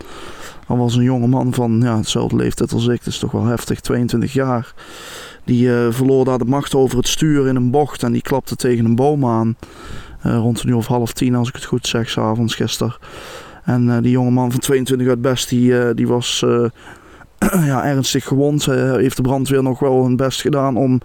Er 0.67 0.77
was 0.77 0.95
een 0.95 1.03
jonge 1.03 1.27
man 1.27 1.53
van 1.53 1.81
ja, 1.81 1.97
hetzelfde 1.97 2.35
leeftijd 2.35 2.73
als 2.73 2.87
ik, 2.87 2.97
dat 2.97 3.13
is 3.13 3.19
toch 3.19 3.31
wel 3.31 3.45
heftig, 3.45 3.79
22 3.79 4.33
jaar. 4.33 4.73
Die 5.43 5.75
eh, 5.75 5.87
verloor 5.89 6.25
daar 6.25 6.37
de 6.37 6.45
macht 6.45 6.75
over 6.75 6.97
het 6.97 7.07
stuur 7.07 7.47
in 7.47 7.55
een 7.55 7.71
bocht 7.71 8.03
en 8.03 8.11
die 8.11 8.21
klapte 8.21 8.55
tegen 8.55 8.85
een 8.85 8.95
boom 8.95 9.25
aan. 9.25 9.55
Uh, 10.25 10.37
rond 10.37 10.63
een 10.63 10.69
uur 10.69 10.75
of 10.75 10.87
half 10.87 11.13
tien, 11.13 11.35
als 11.35 11.47
ik 11.47 11.55
het 11.55 11.65
goed 11.65 11.87
zeg, 11.87 12.09
s'avonds 12.09 12.55
gisteren. 12.55 12.95
En 13.63 14.01
die 14.01 14.11
jonge 14.11 14.31
man 14.31 14.51
van 14.51 14.59
22 14.59 15.07
uit 15.07 15.21
Best, 15.21 15.49
die, 15.49 15.93
die 15.93 16.07
was 16.07 16.45
ja, 17.71 17.85
ernstig 17.85 18.23
gewond. 18.23 18.65
heeft 18.65 19.15
de 19.15 19.21
brandweer 19.21 19.63
nog 19.63 19.79
wel 19.79 20.03
hun 20.03 20.15
best 20.15 20.41
gedaan 20.41 20.77
om 20.77 21.01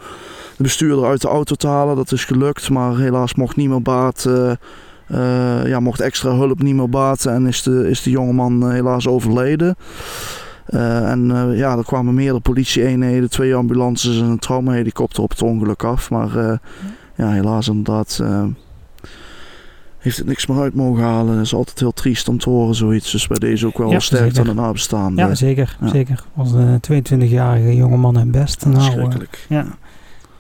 de 0.57 0.63
bestuurder 0.63 1.05
uit 1.05 1.21
de 1.21 1.29
auto 1.29 1.55
te 1.55 1.67
halen. 1.67 1.97
Dat 1.97 2.13
is 2.13 2.25
gelukt, 2.25 2.71
maar 2.71 2.97
helaas 2.97 3.35
mocht 3.35 3.57
niet 3.57 3.83
baat... 3.83 4.29
ja, 5.65 5.81
mocht 5.81 6.01
extra 6.01 6.35
hulp 6.35 6.63
niet 6.63 6.75
meer 6.75 6.89
baten 6.89 7.33
en 7.33 7.47
is 7.47 7.63
de, 7.63 7.91
is 7.91 8.03
de 8.03 8.11
jongeman 8.11 8.71
helaas 8.71 9.07
overleden. 9.07 9.77
En 10.67 11.53
ja, 11.55 11.77
er 11.77 11.85
kwamen 11.85 12.15
meerdere 12.15 12.41
politie-eenheden, 12.41 13.31
twee 13.31 13.55
ambulances 13.55 14.19
en 14.19 14.25
een 14.25 14.39
traumahelikopter 14.39 15.23
op 15.23 15.31
het 15.31 15.43
ongeluk 15.43 15.85
af. 15.85 16.11
Maar 16.11 16.61
ja, 17.15 17.31
helaas 17.31 17.69
inderdaad 17.69 18.23
heeft 20.09 20.21
het 20.21 20.27
niks 20.27 20.47
meer 20.47 20.61
uit 20.61 20.75
mogen 20.75 21.03
halen. 21.03 21.37
Het 21.37 21.47
is 21.47 21.55
altijd 21.55 21.79
heel 21.79 21.93
triest 21.93 22.29
om 22.29 22.39
te 22.39 22.51
horen 22.51 22.75
zoiets. 22.75 23.11
Dus 23.11 23.27
bij 23.27 23.39
deze 23.39 23.67
ook 23.67 23.79
wel 23.79 23.91
ja, 23.91 23.99
sterk 23.99 24.39
aan 24.39 24.45
de 24.45 24.55
nabestaanden. 24.55 25.29
Ja, 25.29 25.35
zeker. 25.35 25.77
Ja. 25.81 25.89
zeker. 25.89 26.25
Als 26.37 26.53
een 26.53 26.81
22-jarige 26.93 27.77
jongeman 27.77 28.19
en 28.19 28.31
best. 28.31 28.67
Nou, 28.67 28.83
Schrikkelijk. 28.83 29.47
ja, 29.49 29.65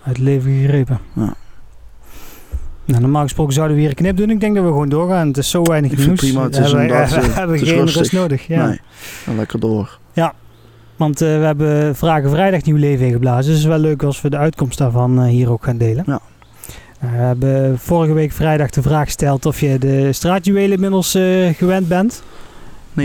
uit 0.03 0.17
het 0.17 0.19
leven 0.19 0.53
gegrepen. 0.53 0.99
Ja. 1.13 1.35
Nou, 2.85 3.01
normaal 3.01 3.23
gesproken 3.23 3.53
zouden 3.55 3.77
we 3.77 3.83
hier 3.83 3.91
een 3.91 3.97
knip 3.97 4.17
doen. 4.17 4.31
Ik 4.31 4.41
denk 4.41 4.55
dat 4.55 4.65
we 4.65 4.71
gewoon 4.71 4.89
doorgaan. 4.89 5.27
Het 5.27 5.37
is 5.37 5.51
zo 5.51 5.63
weinig 5.63 5.93
ik 5.93 5.99
nieuws. 5.99 6.21
prima. 6.21 6.43
Het 6.43 6.57
is 6.57 6.73
we, 6.73 6.81
inderdaad, 6.81 7.11
we, 7.11 7.33
hebben 7.33 7.59
geen 7.59 7.87
rust 7.87 8.13
nodig. 8.13 8.47
Ja. 8.47 8.67
Nee, 8.67 9.37
lekker 9.37 9.61
door. 9.61 9.99
Ja, 10.13 10.35
want 10.97 11.23
uh, 11.23 11.39
we 11.39 11.45
hebben 11.45 11.97
Vragen 11.97 12.31
Vrijdag 12.31 12.63
nieuw 12.63 12.77
leven 12.77 13.07
ingeblazen. 13.07 13.45
Dus 13.45 13.53
het 13.53 13.59
is 13.59 13.65
wel 13.65 13.79
leuk 13.79 14.03
als 14.03 14.21
we 14.21 14.31
de 14.31 14.37
uitkomst 14.37 14.79
daarvan 14.79 15.23
uh, 15.23 15.29
hier 15.29 15.51
ook 15.51 15.65
gaan 15.65 15.79
delen. 15.79 16.05
Ja. 16.07 16.21
Uh, 17.05 17.11
we 17.11 17.17
hebben 17.17 17.79
vorige 17.79 18.13
week 18.13 18.33
vrijdag 18.33 18.71
de 18.71 18.83
vraag 18.83 19.05
gesteld 19.05 19.47
of 19.47 19.61
je 19.61 19.79
de 19.79 20.13
straatjuwelen 20.13 20.73
inmiddels 20.73 21.11
gewend 21.57 21.89
bent. 21.89 22.23
29% 22.95 23.03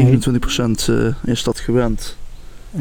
is 1.24 1.44
dat 1.44 1.60
gewend. 1.60 2.18
79% 2.78 2.80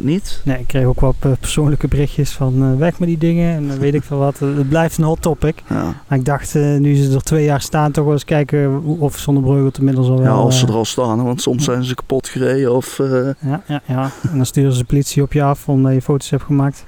niet. 0.00 0.40
Nee, 0.44 0.58
ik 0.58 0.66
kreeg 0.66 0.84
ook 0.84 1.00
wel 1.00 1.14
persoonlijke 1.40 1.88
berichtjes 1.88 2.30
van 2.30 2.62
uh, 2.62 2.78
weg 2.78 2.98
met 2.98 3.08
die 3.08 3.18
dingen 3.18 3.54
en 3.54 3.78
weet 3.78 3.94
ik 3.94 4.02
veel 4.02 4.18
wat. 4.18 4.38
Het 4.38 4.68
blijft 4.68 4.98
een 4.98 5.04
hot 5.04 5.22
topic. 5.22 5.62
Ja. 5.68 5.94
Maar 6.08 6.18
ik 6.18 6.24
dacht, 6.24 6.54
uh, 6.54 6.78
nu 6.78 6.94
ze 6.94 7.14
er 7.14 7.22
twee 7.22 7.44
jaar 7.44 7.60
staan, 7.60 7.92
toch 7.92 8.04
wel 8.04 8.12
eens 8.12 8.24
kijken 8.24 8.82
of 8.82 9.18
Zonnebreugel 9.18 9.70
inmiddels 9.78 10.08
al 10.08 10.16
wel... 10.18 10.24
Ja, 10.24 10.30
als 10.30 10.58
ze 10.58 10.66
er 10.66 10.74
al 10.74 10.84
staan, 10.84 11.24
want 11.24 11.42
soms 11.42 11.64
zijn 11.64 11.84
ze 11.84 11.94
kapot 11.94 12.28
gereden 12.28 12.74
of... 12.74 12.98
Ja, 13.40 13.62
ja, 13.66 13.82
ja. 13.86 14.10
en 14.30 14.36
dan 14.36 14.46
sturen 14.46 14.72
ze 14.72 14.78
de 14.78 14.84
politie 14.84 15.22
op 15.22 15.32
je 15.32 15.42
af 15.42 15.68
omdat 15.68 15.92
je 15.92 16.02
foto's 16.02 16.30
hebt 16.30 16.42
gemaakt. 16.42 16.84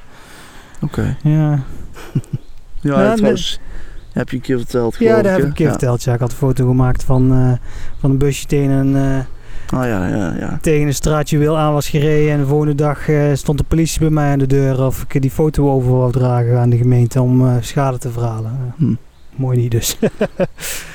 Oké. 0.80 1.16
Okay. 1.22 1.32
Ja. 1.32 1.62
ja, 2.80 3.02
ja 3.02 3.14
trouwens... 3.14 3.60
Heb 4.12 4.28
je 4.28 4.36
een 4.36 4.42
keer 4.42 4.58
verteld, 4.58 4.96
Ja, 4.98 5.22
dat 5.22 5.30
heb 5.30 5.38
ik 5.38 5.44
een 5.44 5.52
keer 5.52 5.68
verteld. 5.68 6.02
Ja, 6.02 6.14
ik 6.14 6.20
had 6.20 6.30
een 6.30 6.36
foto 6.36 6.66
gemaakt 6.68 7.04
van, 7.04 7.58
van 8.00 8.10
een 8.10 8.18
busje 8.18 8.46
tegen 8.46 8.70
een 8.70 9.24
Oh, 9.74 9.84
ja, 9.84 10.06
ja, 10.06 10.34
ja. 10.38 10.58
tegen 10.60 10.86
een 10.86 10.94
straatjuweel 10.94 11.58
aan 11.58 11.72
was 11.72 11.88
gereden. 11.88 12.32
En 12.32 12.38
de 12.38 12.46
volgende 12.46 12.74
dag 12.74 13.08
uh, 13.08 13.34
stond 13.34 13.58
de 13.58 13.64
politie 13.64 14.00
bij 14.00 14.10
mij 14.10 14.30
aan 14.30 14.38
de 14.38 14.46
deur 14.46 14.84
of 14.84 15.04
ik 15.08 15.22
die 15.22 15.30
foto 15.30 15.70
over 15.70 15.90
wou 15.90 16.12
dragen 16.12 16.58
aan 16.58 16.70
de 16.70 16.76
gemeente 16.76 17.22
om 17.22 17.46
uh, 17.46 17.54
schade 17.60 17.98
te 17.98 18.10
verhalen. 18.10 18.74
Hm. 18.76 18.94
Mooi 19.36 19.58
niet 19.58 19.70
dus. 19.70 19.98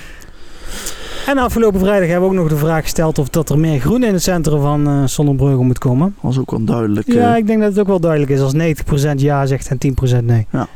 en 1.28 1.38
afgelopen 1.38 1.80
vrijdag 1.80 2.10
hebben 2.10 2.30
we 2.30 2.36
ook 2.36 2.42
nog 2.42 2.50
de 2.50 2.58
vraag 2.58 2.84
gesteld 2.84 3.20
of 3.20 3.30
dat 3.30 3.50
er 3.50 3.60
meer 3.60 3.80
groen 3.80 4.04
in 4.04 4.14
het 4.14 4.24
centrum 4.24 4.62
van 4.62 4.90
uh, 4.90 5.08
Zonnebrugge 5.08 5.64
moet 5.64 5.80
komen. 5.80 6.06
Dat 6.06 6.24
was 6.24 6.40
ook 6.40 6.52
wel 6.52 6.64
duidelijk. 6.64 7.14
Ja, 7.14 7.36
ik 7.36 7.48
denk 7.48 7.60
dat 7.60 7.70
het 7.70 7.80
ook 7.80 7.88
wel 7.88 8.00
duidelijk 8.00 8.32
is 8.32 8.42
als 8.42 8.54
90% 8.54 9.16
ja 9.16 9.46
zegt 9.46 9.68
en 9.68 9.78
10% 10.22 10.24
nee. 10.24 10.48
Ja. 10.52 10.68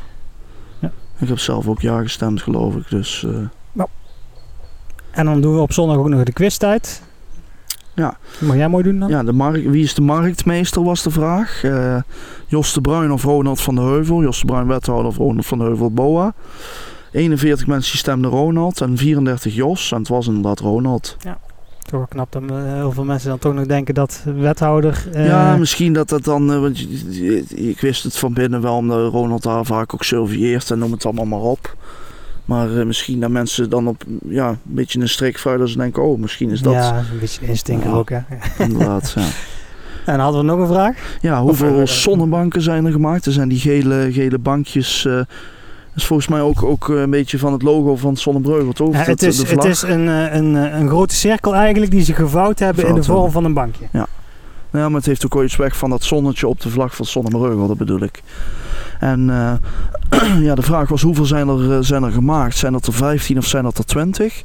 Ik 1.20 1.28
heb 1.28 1.38
zelf 1.38 1.68
ook 1.68 1.80
ja 1.80 2.02
gestemd 2.02 2.42
geloof 2.42 2.74
ik, 2.74 2.88
dus... 2.88 3.26
Nou. 3.72 3.88
En 5.10 5.24
dan 5.24 5.40
doen 5.40 5.54
we 5.54 5.60
op 5.60 5.72
zondag 5.72 5.96
ook 5.96 6.08
nog 6.08 6.24
de 6.24 6.32
quiztijd. 6.32 7.02
Ja. 7.94 8.16
Mag 8.38 8.56
jij 8.56 8.68
mooi 8.68 8.84
doen 8.84 8.98
dan? 8.98 9.08
Ja, 9.08 9.22
de 9.22 9.32
markt, 9.32 9.64
wie 9.64 9.82
is 9.82 9.94
de 9.94 10.00
marktmeester 10.00 10.82
was 10.82 11.02
de 11.02 11.10
vraag. 11.10 11.62
Uh, 11.64 11.96
Jos 12.46 12.72
de 12.72 12.80
Bruin 12.80 13.12
of 13.12 13.22
Ronald 13.22 13.60
van 13.60 13.74
de 13.74 13.80
Heuvel. 13.80 14.22
Jos 14.22 14.40
de 14.40 14.46
Bruin 14.46 14.66
wethouder 14.66 15.06
of 15.06 15.16
Ronald 15.16 15.46
van 15.46 15.58
de 15.58 15.64
Heuvel 15.64 15.90
BOA. 15.90 16.34
41 17.12 17.66
mensen 17.66 17.98
stemden 17.98 18.30
Ronald 18.30 18.80
en 18.80 18.96
34 18.96 19.54
Jos. 19.54 19.92
En 19.92 19.98
het 19.98 20.08
was 20.08 20.26
inderdaad 20.26 20.60
Ronald. 20.60 21.16
Ja. 21.18 21.38
Toch 21.90 21.98
wel 21.98 22.08
knap 22.08 22.32
dat 22.32 22.42
heel 22.64 22.92
veel 22.92 23.04
mensen 23.04 23.28
dan 23.28 23.38
toch 23.38 23.54
nog 23.54 23.66
denken 23.66 23.94
dat 23.94 24.22
wethouder... 24.24 25.04
Uh... 25.14 25.26
Ja, 25.26 25.56
misschien 25.56 25.92
dat 25.92 26.08
dat 26.08 26.24
dan... 26.24 26.52
Uh, 26.52 26.60
want 26.60 26.86
ik 27.54 27.80
wist 27.80 28.02
het 28.02 28.16
van 28.16 28.32
binnen 28.32 28.60
wel, 28.60 28.76
omdat 28.76 29.12
Ronald 29.12 29.42
daar 29.42 29.64
vaak 29.64 29.94
ook 29.94 30.04
surveilleert 30.04 30.70
en 30.70 30.78
noem 30.78 30.92
het 30.92 31.04
allemaal 31.04 31.24
maar 31.24 31.40
op. 31.40 31.76
Maar 32.44 32.70
uh, 32.70 32.84
misschien 32.84 33.20
dat 33.20 33.30
mensen 33.30 33.70
dan 33.70 33.88
op 33.88 34.04
ja, 34.28 34.48
een 34.48 34.58
beetje 34.62 35.00
een 35.00 35.08
strik 35.08 35.38
vuilen 35.38 35.68
ze 35.68 35.76
denken, 35.76 36.02
oh, 36.02 36.18
misschien 36.18 36.50
is 36.50 36.60
dat... 36.60 36.72
Ja, 36.72 36.98
een 36.98 37.18
beetje 37.20 37.46
instinker 37.46 37.90
ja, 37.90 37.96
ook, 37.96 38.10
hè. 38.10 38.20
Inderdaad, 38.58 39.12
ja. 39.16 39.26
En 40.12 40.20
hadden 40.20 40.40
we 40.40 40.46
nog 40.46 40.58
een 40.58 40.74
vraag? 40.74 41.18
Ja, 41.20 41.42
hoeveel 41.42 41.86
zonnebanken 41.86 42.62
zijn 42.62 42.86
er 42.86 42.92
gemaakt? 42.92 43.26
Er 43.26 43.32
zijn 43.32 43.48
die 43.48 43.58
gele, 43.58 44.08
gele 44.12 44.38
bankjes... 44.38 45.04
Uh, 45.04 45.20
is 45.94 46.04
volgens 46.04 46.28
mij 46.28 46.40
ook, 46.40 46.62
ook 46.62 46.88
een 46.88 47.10
beetje 47.10 47.38
van 47.38 47.52
het 47.52 47.62
logo 47.62 47.96
van 47.96 48.16
Zonnebreugel, 48.16 48.72
toch? 48.72 48.92
Ja, 48.92 49.02
het, 49.02 49.22
is, 49.22 49.50
het 49.50 49.64
is 49.64 49.82
een, 49.82 50.06
een, 50.06 50.54
een 50.54 50.88
grote 50.88 51.14
cirkel 51.14 51.54
eigenlijk 51.54 51.92
die 51.92 52.02
ze 52.02 52.14
gevouwd 52.14 52.58
hebben 52.58 52.86
in 52.86 52.94
de 52.94 53.02
vorm 53.02 53.14
hebben. 53.14 53.32
van 53.32 53.44
een 53.44 53.54
bankje. 53.54 53.84
Ja. 53.92 54.06
Ja, 54.72 54.88
maar 54.88 54.96
het 54.98 55.06
heeft 55.06 55.24
ook 55.24 55.36
ooit 55.36 55.56
weg 55.56 55.76
van 55.76 55.90
dat 55.90 56.02
zonnetje 56.02 56.48
op 56.48 56.60
de 56.60 56.70
vlag 56.70 56.96
van 56.96 57.04
Zonnebreugel, 57.04 57.66
dat 57.66 57.76
bedoel 57.76 58.02
ik. 58.02 58.22
En 58.98 59.28
uh, 59.28 59.52
ja, 60.46 60.54
de 60.54 60.62
vraag 60.62 60.88
was 60.88 61.02
hoeveel 61.02 61.24
zijn 61.24 61.48
er, 61.48 61.84
zijn 61.84 62.02
er 62.02 62.12
gemaakt? 62.12 62.56
Zijn 62.56 62.72
dat 62.72 62.86
er 62.86 62.92
15 62.92 63.38
of 63.38 63.46
zijn 63.46 63.64
dat 63.64 63.78
er 63.78 63.84
20? 63.84 64.42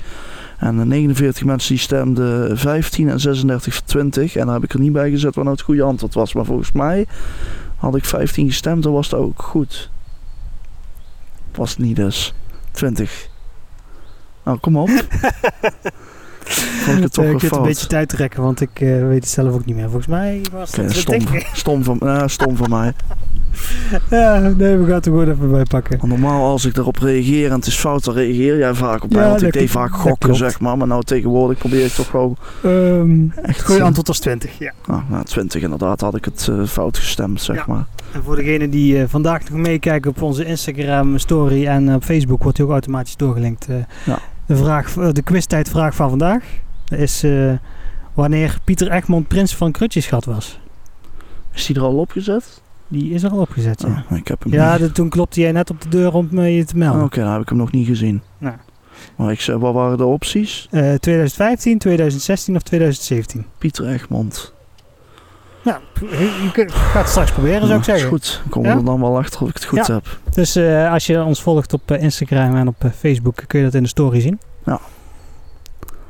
En 0.58 0.88
49 0.88 1.46
mensen 1.46 1.70
die 1.70 1.84
stemden 1.84 2.58
15 2.58 3.10
en 3.10 3.20
36 3.20 3.74
voor 3.74 3.84
20. 3.86 4.36
En 4.36 4.46
daar 4.46 4.54
heb 4.54 4.64
ik 4.64 4.74
er 4.74 4.80
niet 4.80 4.94
bij 4.94 5.10
gezet 5.10 5.36
wat 5.36 5.44
nou 5.44 5.56
het 5.56 5.66
goede 5.66 5.84
antwoord 5.84 6.14
was. 6.14 6.34
Maar 6.34 6.46
volgens 6.46 6.72
mij 6.72 7.06
had 7.76 7.96
ik 7.96 8.06
15 8.06 8.48
gestemd, 8.48 8.84
dan 8.84 8.94
was 8.94 9.10
dat 9.10 9.20
ook 9.20 9.42
goed. 9.42 9.90
Was 11.56 11.70
het 11.70 11.80
niet 11.80 11.96
dus. 11.96 12.34
20. 12.72 13.30
Nou, 14.44 14.58
kom 14.58 14.78
op. 14.78 14.90
Vond 16.46 16.98
ik 16.98 17.04
het 17.04 17.14
toch 17.14 17.26
uh, 17.26 17.32
ik 17.32 17.52
een 17.52 17.62
beetje 17.62 17.88
tijd 17.88 18.10
trekken, 18.10 18.42
want 18.42 18.62
ik 18.62 18.80
uh, 18.80 19.08
weet 19.08 19.24
het 19.24 19.30
zelf 19.30 19.54
ook 19.54 19.66
niet 19.66 19.76
meer. 19.76 19.86
Volgens 19.86 20.08
mij 20.08 20.42
was 20.52 20.76
het 20.76 20.96
stom, 20.96 21.22
stom, 21.54 21.84
van, 21.84 22.00
uh, 22.04 22.24
stom 22.26 22.56
van 22.56 22.70
mij. 22.70 22.94
ja, 24.20 24.40
nee, 24.40 24.78
we 24.78 24.86
gaan 24.86 24.94
het 24.94 25.06
er 25.06 25.12
gewoon 25.12 25.30
even 25.30 25.52
bij 25.52 25.64
pakken. 25.64 26.00
normaal 26.10 26.46
als 26.46 26.66
ik 26.66 26.78
erop 26.78 26.98
reageer 26.98 27.50
en 27.50 27.56
het 27.56 27.66
is 27.66 27.76
fout, 27.76 28.04
dan 28.04 28.14
reageer 28.14 28.58
jij 28.58 28.74
vaak 28.74 29.04
op 29.04 29.12
mij. 29.12 29.24
Ja, 29.24 29.30
want 29.30 29.42
ik 29.42 29.54
deed 29.54 29.70
vaak 29.70 29.96
gokken, 29.96 30.36
zeg 30.36 30.60
maar. 30.60 30.78
Maar 30.78 30.88
nou 30.88 31.04
tegenwoordig 31.04 31.58
probeer 31.58 31.86
ik 31.86 31.92
toch 31.92 32.10
gewoon... 32.10 32.38
Um, 32.66 33.34
echt 33.42 33.66
goede 33.66 33.84
antwoord 33.84 34.08
als 34.08 34.20
20, 34.20 34.58
ja. 34.60 34.74
Ah, 34.86 35.10
nou, 35.10 35.24
20 35.24 35.62
inderdaad 35.62 36.02
had 36.02 36.16
ik 36.16 36.26
het 36.26 36.48
uh, 36.50 36.66
fout 36.66 36.98
gestemd, 36.98 37.42
zeg 37.42 37.56
ja. 37.56 37.64
maar. 37.68 37.86
En 38.16 38.24
voor 38.24 38.36
degenen 38.36 38.70
die 38.70 38.98
uh, 38.98 39.04
vandaag 39.08 39.50
nog 39.50 39.60
meekijken 39.60 40.10
op 40.10 40.22
onze 40.22 40.46
Instagram 40.46 41.18
story 41.18 41.66
en 41.66 41.96
op 41.96 42.04
Facebook 42.04 42.44
wordt 42.44 42.58
hij 42.58 42.66
ook 42.66 42.72
automatisch 42.72 43.16
doorgelinkt. 43.16 43.70
Uh, 43.70 43.76
ja. 44.06 44.20
De, 44.46 44.56
vraag, 44.56 44.94
de 44.94 45.22
quiztijdvraag 45.22 45.96
van 45.96 46.10
vandaag 46.10 46.44
is 46.90 47.26
wanneer 48.14 48.58
Pieter 48.64 48.92
Egmond 48.92 49.28
prins 49.28 49.56
van 49.56 49.72
Krutjesgat 49.72 50.26
was. 50.26 50.60
Is 51.54 51.66
die 51.66 51.76
er 51.76 51.82
al 51.82 51.98
opgezet? 51.98 52.62
Die 52.88 53.14
is 53.14 53.24
er 53.24 53.32
al 53.32 53.40
opgezet, 53.40 53.82
ja. 53.82 54.06
Oh, 54.12 54.18
ik 54.18 54.28
heb 54.28 54.44
hem 54.44 54.54
ja, 54.54 54.78
toen 54.78 55.10
klopte 55.10 55.42
jij 55.42 55.52
net 55.52 55.70
op 55.70 55.82
de 55.82 55.90
deur 55.90 56.14
om 56.14 56.28
me 56.32 56.48
je 56.48 56.66
te 56.66 56.78
melden. 56.78 57.04
Oké, 57.04 57.06
okay, 57.06 57.24
dan 57.24 57.34
heb 57.34 57.42
ik 57.42 57.50
hem 57.50 57.58
nog 57.58 57.72
niet 57.72 57.88
gezien. 57.88 58.22
Nou. 58.38 58.56
Maar 59.16 59.32
ik 59.32 59.42
zeg, 59.42 59.56
wat 59.56 59.74
waren 59.74 59.98
de 59.98 60.06
opties? 60.06 60.68
Uh, 60.72 60.94
2015, 60.94 61.78
2016 61.78 62.56
of 62.56 62.62
2017. 62.62 63.46
Pieter 63.58 63.88
Egmond. 63.88 64.55
Ja, 65.66 65.82
je, 66.00 66.66
gaat 66.68 67.02
het 67.02 67.10
straks 67.10 67.32
proberen, 67.32 67.68
zou 67.68 67.80
ik 67.80 67.86
zeggen. 67.86 68.10
Goed, 68.10 68.40
dan 68.42 68.50
komen 68.50 68.72
we 68.72 68.78
ja? 68.78 68.84
dan 68.84 69.02
wel 69.02 69.18
achter 69.18 69.42
of 69.42 69.50
ik 69.50 69.54
het 69.54 69.66
goed 69.66 69.88
ja. 69.88 69.94
heb. 69.94 70.20
Dus 70.34 70.58
uh, 70.58 70.92
als 70.92 71.06
je 71.06 71.24
ons 71.24 71.42
volgt 71.42 71.74
op 71.74 71.92
uh, 71.92 72.02
Instagram 72.02 72.56
en 72.56 72.68
op 72.68 72.84
uh, 72.84 72.92
Facebook, 72.92 73.44
kun 73.48 73.60
je 73.60 73.66
dat 73.66 73.74
in 73.74 73.84
de 73.84 73.90
story 73.90 74.20
zien. 74.20 74.40
Ja. 74.66 74.80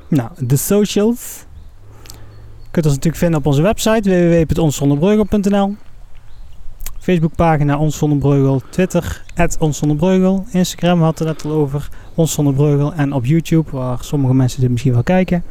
Nou, 0.08 0.30
de 0.38 0.56
socials. 0.56 1.46
Je 2.62 2.72
kunt 2.72 2.86
ons 2.86 2.96
natuurlijk 2.96 3.24
vinden 3.24 3.40
op 3.40 3.46
onze 3.46 3.62
website 3.62 4.10
www.onszonderbreugel.nl 4.10 5.76
Facebookpagina 7.06 7.78
Ons 7.78 7.98
Zonder 7.98 8.18
Breugel, 8.18 8.62
Twitter, 8.70 9.24
Ons 9.60 9.78
Zonder 9.78 9.98
Breugel, 9.98 10.46
Instagram 10.52 11.00
we 11.00 11.06
het 11.06 11.20
net 11.20 11.46
al 11.46 11.52
over, 11.52 11.90
Ons 12.16 12.34
Zonder 12.34 12.54
Breugel 12.54 12.94
en 12.94 13.14
op 13.14 13.26
YouTube, 13.26 13.72
waar 13.72 13.98
sommige 14.02 14.34
mensen 14.34 14.62
dit 14.62 14.70
misschien 14.70 14.94
wel 14.94 15.04
kijken, 15.04 15.44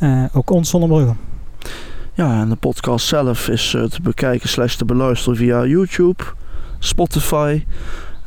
uh, 0.00 0.24
ook 0.32 0.50
Ons 0.50 0.70
Zonder 0.70 0.88
Breugel. 0.88 1.16
Ja, 2.16 2.40
en 2.40 2.48
de 2.48 2.56
podcast 2.56 3.06
zelf 3.06 3.48
is 3.48 3.74
eh, 3.74 3.82
te 3.82 4.02
bekijken 4.02 4.48
slash 4.48 4.74
te 4.74 4.84
beluisteren 4.84 5.38
via 5.38 5.64
YouTube, 5.64 6.24
Spotify, 6.78 7.64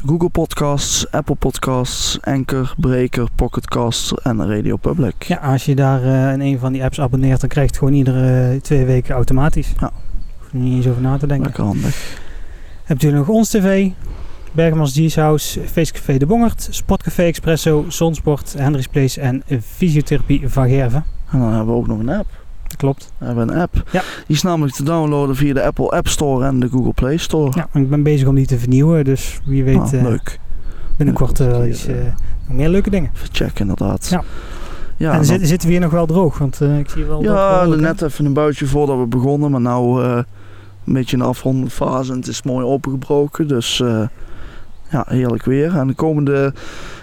Google 0.05 0.29
Podcasts, 0.29 1.12
Apple 1.12 1.36
Podcasts, 1.36 2.22
Anchor, 2.22 2.74
Breaker, 2.77 3.27
Pocketcasts 3.36 4.13
en 4.13 4.48
Radio 4.55 4.75
Public. 4.75 5.24
Ja, 5.24 5.38
als 5.38 5.65
je 5.65 5.75
daar 5.75 6.03
eh, 6.03 6.34
in 6.34 6.41
een 6.41 6.60
van 6.60 6.72
die 6.72 6.84
apps 6.84 7.00
abonneert, 7.00 7.39
dan 7.39 7.50
krijg 7.50 7.65
je 7.65 7.72
het 7.72 7.79
gewoon 7.79 7.98
iedere 7.98 8.60
twee 8.62 8.86
weken 8.86 9.15
automatisch. 9.15 9.74
Ja. 9.79 9.91
Hoef 10.39 10.51
je 10.51 10.58
niet 10.58 10.75
eens 10.75 10.88
over 10.88 11.01
na 11.01 11.17
te 11.17 11.27
denken. 11.27 11.46
Lekker 11.46 11.63
handig. 11.63 12.19
Heb 12.84 13.01
je 13.01 13.12
nog 13.12 13.27
ons 13.27 13.50
tv, 13.50 13.89
Bergmans 14.51 14.93
G's 14.93 15.15
House, 15.15 15.62
Feestcafé 15.65 16.17
De 16.17 16.25
Bongert, 16.25 16.67
Sportcafé 16.69 17.24
Expresso, 17.24 17.86
Zonsport, 17.88 18.53
Hendricks 18.58 18.88
Place 18.88 19.22
en 19.22 19.43
Fysiotherapie 19.62 20.50
van 20.50 20.69
Gerven. 20.69 21.05
En 21.31 21.39
dan 21.39 21.53
hebben 21.53 21.74
we 21.74 21.79
ook 21.79 21.88
nog 21.88 22.00
een 22.00 22.10
app. 22.10 22.48
Klopt. 22.79 23.12
We 23.17 23.25
hebben 23.25 23.50
een 23.50 23.59
app. 23.62 23.83
Ja. 23.91 24.01
Die 24.27 24.36
is 24.36 24.41
namelijk 24.41 24.75
te 24.75 24.83
downloaden 24.83 25.36
via 25.36 25.53
de 25.53 25.63
Apple 25.63 25.89
App 25.89 26.07
Store 26.07 26.45
en 26.45 26.59
de 26.59 26.69
Google 26.69 26.93
Play 26.93 27.17
Store. 27.17 27.51
Ja, 27.55 27.67
ik 27.79 27.89
ben 27.89 28.03
bezig 28.03 28.27
om 28.27 28.36
die 28.36 28.45
te 28.45 28.59
vernieuwen, 28.59 29.03
dus 29.05 29.39
wie 29.45 29.63
weet 29.63 29.93
eh, 29.93 30.01
leuk. 30.03 30.39
binnenkort 30.98 31.39
eh, 31.39 31.48
wel 31.48 31.59
Binnenkort 31.59 31.88
iets, 31.88 31.88
eh, 31.88 32.55
meer 32.55 32.69
leuke 32.69 32.89
dingen. 32.89 33.12
Even 33.15 33.29
checken 33.31 33.62
inderdaad. 33.62 34.07
Ja. 34.09 34.24
Ja, 34.98 35.09
en 35.09 35.15
dan- 35.15 35.25
zit, 35.25 35.48
zitten 35.48 35.67
we 35.67 35.74
hier 35.74 35.83
nog 35.83 35.91
wel 35.91 36.05
droog, 36.05 36.38
want 36.38 36.62
eh, 36.62 36.77
ik 36.79 36.89
zie 36.89 37.03
wel... 37.05 37.24
ja 37.24 37.65
dat 37.67 37.79
net 37.79 38.01
even 38.01 38.25
een 38.25 38.33
buitje 38.33 38.65
voordat 38.65 38.98
we 39.00 39.05
begonnen, 39.05 39.51
maar 39.51 39.62
nou 39.62 40.03
eh, 40.03 40.17
een 40.86 40.93
beetje 40.93 41.17
een 41.17 41.24
afrondende 41.24 41.69
fase 41.69 42.12
en 42.12 42.17
het 42.17 42.27
is 42.27 42.43
mooi 42.43 42.65
opengebroken. 42.65 43.48
Dus 43.48 43.79
eh, 43.81 44.01
ja, 44.89 45.05
heerlijk 45.07 45.45
weer. 45.45 45.75
En 45.77 45.88
de 45.88 45.93
komende 45.93 46.53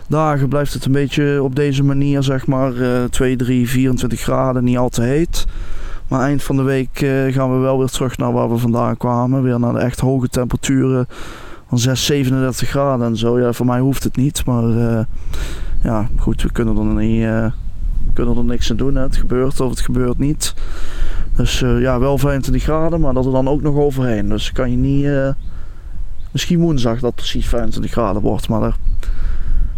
dagen 0.09 0.49
blijft 0.49 0.73
het 0.75 0.85
een 0.85 0.93
beetje 0.93 1.43
op 1.43 1.57
deze 1.57 1.85
manier, 1.85 2.23
zeg 2.23 2.47
maar, 2.47 2.77
eh 2.81 3.05
2, 3.05 3.37
3, 3.37 3.69
24 3.69 4.21
graden, 4.21 4.65
niet 4.65 4.79
al 4.79 4.89
te 4.89 5.03
heet. 5.03 5.47
Maar 6.09 6.21
eind 6.21 6.43
van 6.43 6.57
de 6.57 6.63
week 6.63 7.01
eh, 7.01 7.33
gaan 7.33 7.53
we 7.53 7.59
wel 7.59 7.79
weer 7.79 7.89
terug 7.89 8.17
naar 8.19 8.33
waar 8.33 8.51
we 8.51 8.57
vandaan 8.59 8.97
kwamen. 8.97 9.43
Weer 9.43 9.61
naar 9.61 9.73
de 9.73 9.79
echt 9.79 10.01
hoge 10.01 10.29
temperaturen 10.29 11.07
van 11.69 11.79
6, 11.79 12.05
37 12.07 12.69
graden 12.69 13.07
en 13.07 13.17
zo. 13.17 13.41
Ja, 13.41 13.53
voor 13.53 13.67
mij 13.67 13.81
hoeft 13.81 14.05
het 14.05 14.17
niet, 14.17 14.45
maar 14.47 14.65
eh, 14.71 15.05
ja, 15.83 16.09
goed, 16.19 16.43
we 16.43 16.53
kunnen 16.53 16.77
er 16.77 16.85
niet... 17.05 17.25
eh, 17.25 17.47
kunnen 18.13 18.37
er 18.37 18.45
niks 18.45 18.71
aan 18.71 18.77
doen. 18.77 18.95
Het 18.95 19.17
gebeurt 19.17 19.61
of 19.61 19.71
het 19.71 19.81
gebeurt 19.81 20.19
niet. 20.19 20.55
Dus 21.37 21.59
ja, 21.59 21.99
wel 21.99 22.19
25 22.19 22.63
graden, 22.63 23.01
maar 23.01 23.15
dat 23.15 23.27
er 23.27 23.33
dan 23.33 23.49
ook 23.49 23.63
nog 23.63 23.77
overheen. 23.77 24.29
Dus 24.29 24.53
kan 24.53 24.71
je 24.71 24.77
niet. 24.77 25.35
misschien 26.33 26.61
woensdag 26.61 27.01
dat 27.01 27.15
precies 27.15 27.49
25 27.49 27.91
graden 27.93 28.23
wordt. 28.23 28.49
Maar 28.49 28.63
er- 28.63 28.77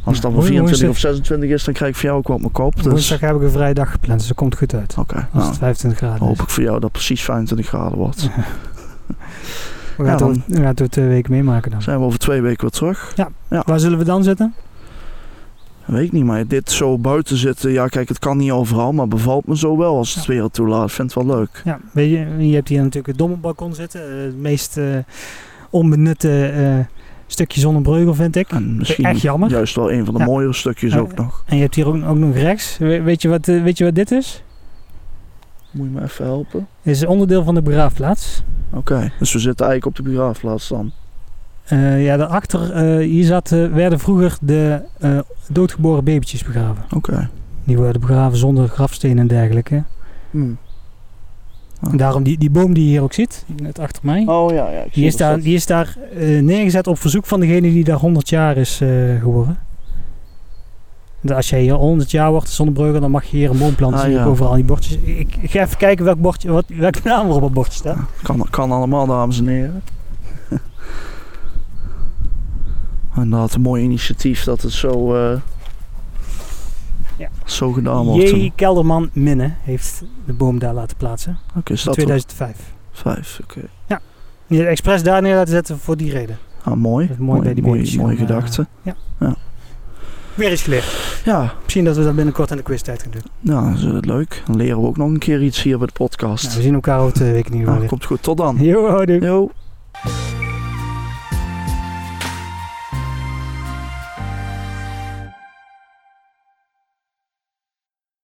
als 0.08 0.16
het 0.16 0.22
dan 0.22 0.30
Ja, 0.32 0.36
voor 0.38 0.46
24 0.46 0.86
woensdag- 0.86 0.90
of 0.90 0.98
26 1.16 1.50
is, 1.50 1.64
dan 1.64 1.74
krijg 1.74 1.90
ik 1.90 1.96
voor 1.96 2.06
jou 2.08 2.18
ook 2.18 2.26
wat 2.26 2.36
op 2.36 2.40
mijn 2.42 2.52
kop. 2.52 2.74
Dus 2.74 2.84
Woensdag 2.92 3.20
heb 3.20 3.34
ik 3.36 3.42
een 3.42 3.50
vrije 3.50 3.74
dag 3.74 3.90
gepland, 3.90 4.18
dus 4.18 4.28
dat 4.28 4.36
komt 4.36 4.56
goed 4.56 4.74
uit. 4.74 4.94
oké. 4.98 5.14
Als 5.16 5.26
nou, 5.32 5.46
het 5.48 5.58
25 5.58 5.98
graden 5.98 6.26
hoop 6.26 6.36
is. 6.36 6.42
ik 6.42 6.48
voor 6.50 6.62
jou 6.62 6.80
dat 6.80 6.92
precies 6.92 7.22
25 7.22 7.68
graden 7.68 7.98
wordt. 7.98 8.22
We 9.96 10.04
gaan, 10.04 10.12
Ja, 10.12 10.16
dan- 10.16 10.42
we 10.46 10.56
gaan 10.56 10.74
het 10.74 10.90
twee 10.90 11.08
weken 11.08 11.32
meemaken 11.32 11.70
dan. 11.70 11.82
Zijn 11.82 11.98
we 11.98 12.04
over 12.04 12.18
twee 12.18 12.40
weken 12.40 12.60
weer 12.60 12.70
terug? 12.70 13.14
Waar 13.48 13.80
zullen 13.80 13.98
we 13.98 14.04
dan 14.04 14.22
zitten? 14.22 14.54
Weet 15.84 16.04
ik 16.04 16.12
niet, 16.12 16.24
maar 16.24 16.46
dit 16.46 16.70
zo 16.70 16.98
buiten 16.98 17.36
zitten. 17.36 17.70
Ja, 17.70 17.86
kijk, 17.86 18.08
het 18.08 18.18
kan 18.18 18.36
niet 18.36 18.50
overal, 18.50 18.92
maar 18.92 19.08
bevalt 19.08 19.46
me 19.46 19.56
zo 19.56 19.76
wel 19.76 19.96
als 19.96 20.14
het 20.14 20.26
weer 20.26 20.42
het 20.42 20.52
toelaat. 20.52 20.88
Ik 20.88 20.94
vind 20.94 21.14
het 21.14 21.24
wel 21.24 21.36
leuk. 21.36 21.62
Ja, 21.64 21.78
weet 21.92 22.10
je, 22.10 22.46
je 22.48 22.54
hebt 22.54 22.68
hier 22.68 22.78
natuurlijk 22.78 23.06
het 23.06 23.18
dommelbalkon 23.18 23.74
zitten. 23.74 24.00
eh, 24.18 24.24
het 24.24 24.36
meest 24.38 24.76
eh, 24.76 24.84
onbenutte 25.70 26.44
eh, 26.46 26.78
stukje 27.32 27.60
zonnebreugel 27.60 28.14
vind 28.14 28.36
ik. 28.36 28.50
En 28.50 28.76
misschien 28.76 29.04
Echt 29.04 29.20
jammer. 29.20 29.50
juist 29.50 29.74
wel 29.74 29.92
een 29.92 30.04
van 30.04 30.14
de 30.14 30.20
Ja. 30.20 30.26
mooiere 30.26 30.52
stukjes 30.52 30.92
Ja. 30.92 30.98
ook 30.98 31.14
nog. 31.14 31.42
En 31.46 31.56
je 31.56 31.62
hebt 31.62 31.74
hier 31.74 31.86
ook, 31.86 31.94
ook 32.04 32.16
nog 32.16 32.34
rechts. 32.34 32.78
We- 32.78 33.02
weet, 33.02 33.22
je 33.22 33.28
wat, 33.28 33.48
eh, 33.48 33.62
weet 33.62 33.78
je 33.78 33.84
wat 33.84 33.94
dit 33.94 34.10
is? 34.10 34.42
Moet 35.70 35.86
je 35.86 35.92
me 35.92 36.02
even 36.02 36.24
helpen? 36.24 36.66
Dit 36.82 36.94
is 36.94 37.06
onderdeel 37.06 37.44
van 37.44 37.54
de 37.54 37.62
begraafplaats. 37.62 38.42
Oké, 38.72 39.12
dus 39.18 39.32
we 39.32 39.38
zitten 39.38 39.66
eigenlijk 39.66 39.98
op 39.98 40.04
de 40.04 40.10
begraafplaats 40.10 40.68
dan. 40.68 40.92
Eh, 41.64 42.04
ja, 42.04 42.16
daarachter, 42.16 42.72
eh 42.72 42.96
hier 43.06 43.24
zat, 43.24 43.48
werden 43.48 43.98
vroeger 43.98 44.36
de 44.40 44.82
doodgeboren 45.52 46.04
babytjes 46.04 46.44
begraven. 46.44 46.84
Oké. 46.94 47.28
Die 47.64 47.78
werden 47.78 48.00
begraven 48.00 48.38
zonder 48.38 48.68
grafsteen 48.68 49.18
en 49.18 49.26
dergelijke. 49.26 49.84
Hmm. 50.30 50.58
En 51.80 51.96
daarom 51.96 52.22
die, 52.22 52.38
die 52.38 52.50
boom 52.50 52.74
die 52.74 52.84
je 52.84 52.90
hier 52.90 53.02
ook 53.02 53.12
ziet, 53.12 53.44
net 53.62 53.78
achter 53.78 54.02
mij. 54.06 54.22
Oh 54.26 54.50
ja, 54.52 54.70
ja. 54.70 54.84
Die 54.92 55.04
is 55.06 55.16
dat 55.16 55.20
daar, 55.20 55.34
dat- 55.36 55.44
die 55.44 55.54
is 55.54 55.66
daar 55.66 55.96
eh, 56.18 56.40
neergezet 56.42 56.86
op 56.86 56.98
verzoek 56.98 57.26
van 57.26 57.40
degene 57.40 57.60
die 57.72 57.84
daar 57.84 57.96
100 57.96 58.28
jaar 58.28 58.56
is 58.56 58.80
eh, 58.80 58.88
geworden. 59.20 59.58
De- 61.20 61.34
Als 61.34 61.48
jij 61.50 61.60
hier 61.60 61.74
100 61.74 62.10
jaar 62.10 62.30
wordt, 62.30 62.48
zonnebreuger, 62.50 63.00
dan 63.00 63.10
mag 63.10 63.24
je 63.24 63.36
hier 63.36 63.50
een 63.50 63.58
boom 63.58 63.74
planten. 63.74 64.00
Ah, 64.04 64.10
ja. 64.10 64.24
overal 64.24 64.54
die 64.54 64.64
bordjes. 64.64 64.98
Ik, 64.98 65.36
ik 65.40 65.50
ga 65.50 65.60
even 65.62 65.76
kijken 65.76 66.04
welk 66.04 66.20
bordje, 66.20 66.50
wat, 66.50 66.64
welke 66.66 67.00
naam 67.08 67.28
er 67.28 67.34
op 67.34 67.42
het 67.42 67.52
bordje 67.52 67.72
staat. 67.72 67.98
Kan, 68.22 68.46
kan 68.50 68.72
allemaal, 68.72 69.06
dames 69.06 69.38
en 69.38 69.46
heren. 69.46 69.82
Inderdaad, 73.16 73.54
een 73.54 73.60
mooi 73.60 73.82
initiatief 73.82 74.44
dat 74.44 74.62
het 74.62 74.72
zo, 74.72 75.14
eh, 75.14 75.38
Ja. 77.18 77.28
zo 77.44 77.72
gedaan 77.72 78.04
wordt. 78.04 78.30
J. 78.30 78.52
Kelderman 78.54 79.10
Minne 79.12 79.52
heeft 79.62 80.02
de 80.24 80.32
boom 80.32 80.58
daar 80.58 80.74
laten 80.74 80.96
plaatsen. 80.96 81.38
Oké, 81.56 81.70
In 81.72 81.78
staat 81.78 81.96
er 81.96 82.02
2005. 82.04 82.56
vijf. 82.92 83.40
Oké. 83.42 83.60
Die 84.46 84.58
het 84.58 84.68
expres 84.68 85.02
daar 85.02 85.22
neer 85.22 85.34
laten 85.34 85.52
zetten 85.52 85.78
voor 85.78 85.96
die 85.96 86.10
reden. 86.10 86.38
Ah, 86.64 86.74
mooi. 86.74 87.06
Dat 87.06 87.16
is 87.16 87.22
mooi 87.22 87.40
bij 87.40 87.54
die 87.54 87.62
mooie, 87.64 87.96
mooie 87.96 88.12
eh, 88.14 88.18
gedachte. 88.20 88.66
Weer 90.34 90.52
iets 90.52 90.62
geleerd. 90.62 91.20
Ja, 91.24 91.54
Misschien 91.62 91.84
dat 91.84 91.96
we 91.96 92.02
dat 92.04 92.14
binnenkort 92.14 92.50
in 92.50 92.56
de 92.56 92.62
quiztijd 92.62 93.02
gaan 93.02 93.10
doen. 93.10 93.22
ja, 93.40 93.68
dat 93.70 93.78
is 93.78 93.84
eh, 93.84 93.92
leuk. 94.00 94.42
Dan 94.46 94.56
leren 94.56 94.80
we 94.80 94.86
ook 94.86 94.96
nog 94.96 95.08
een 95.08 95.18
keer 95.18 95.42
iets 95.42 95.62
hier 95.62 95.78
bij 95.78 95.86
de 95.86 95.92
podcast. 95.92 96.44
Nou, 96.44 96.56
we 96.56 96.62
zien 96.62 96.74
elkaar 96.74 97.00
over 97.00 97.12
twee 97.14 97.32
weken 97.32 97.52
in 97.52 97.58
ieder 97.58 97.68
Nou, 97.72 97.74
geval 97.82 97.88
komt 97.98 98.04
goed. 98.04 98.22
Tot 98.22 98.36
dan. 98.36 98.56
Yo, 98.60 98.88
houdoe. 98.88 99.50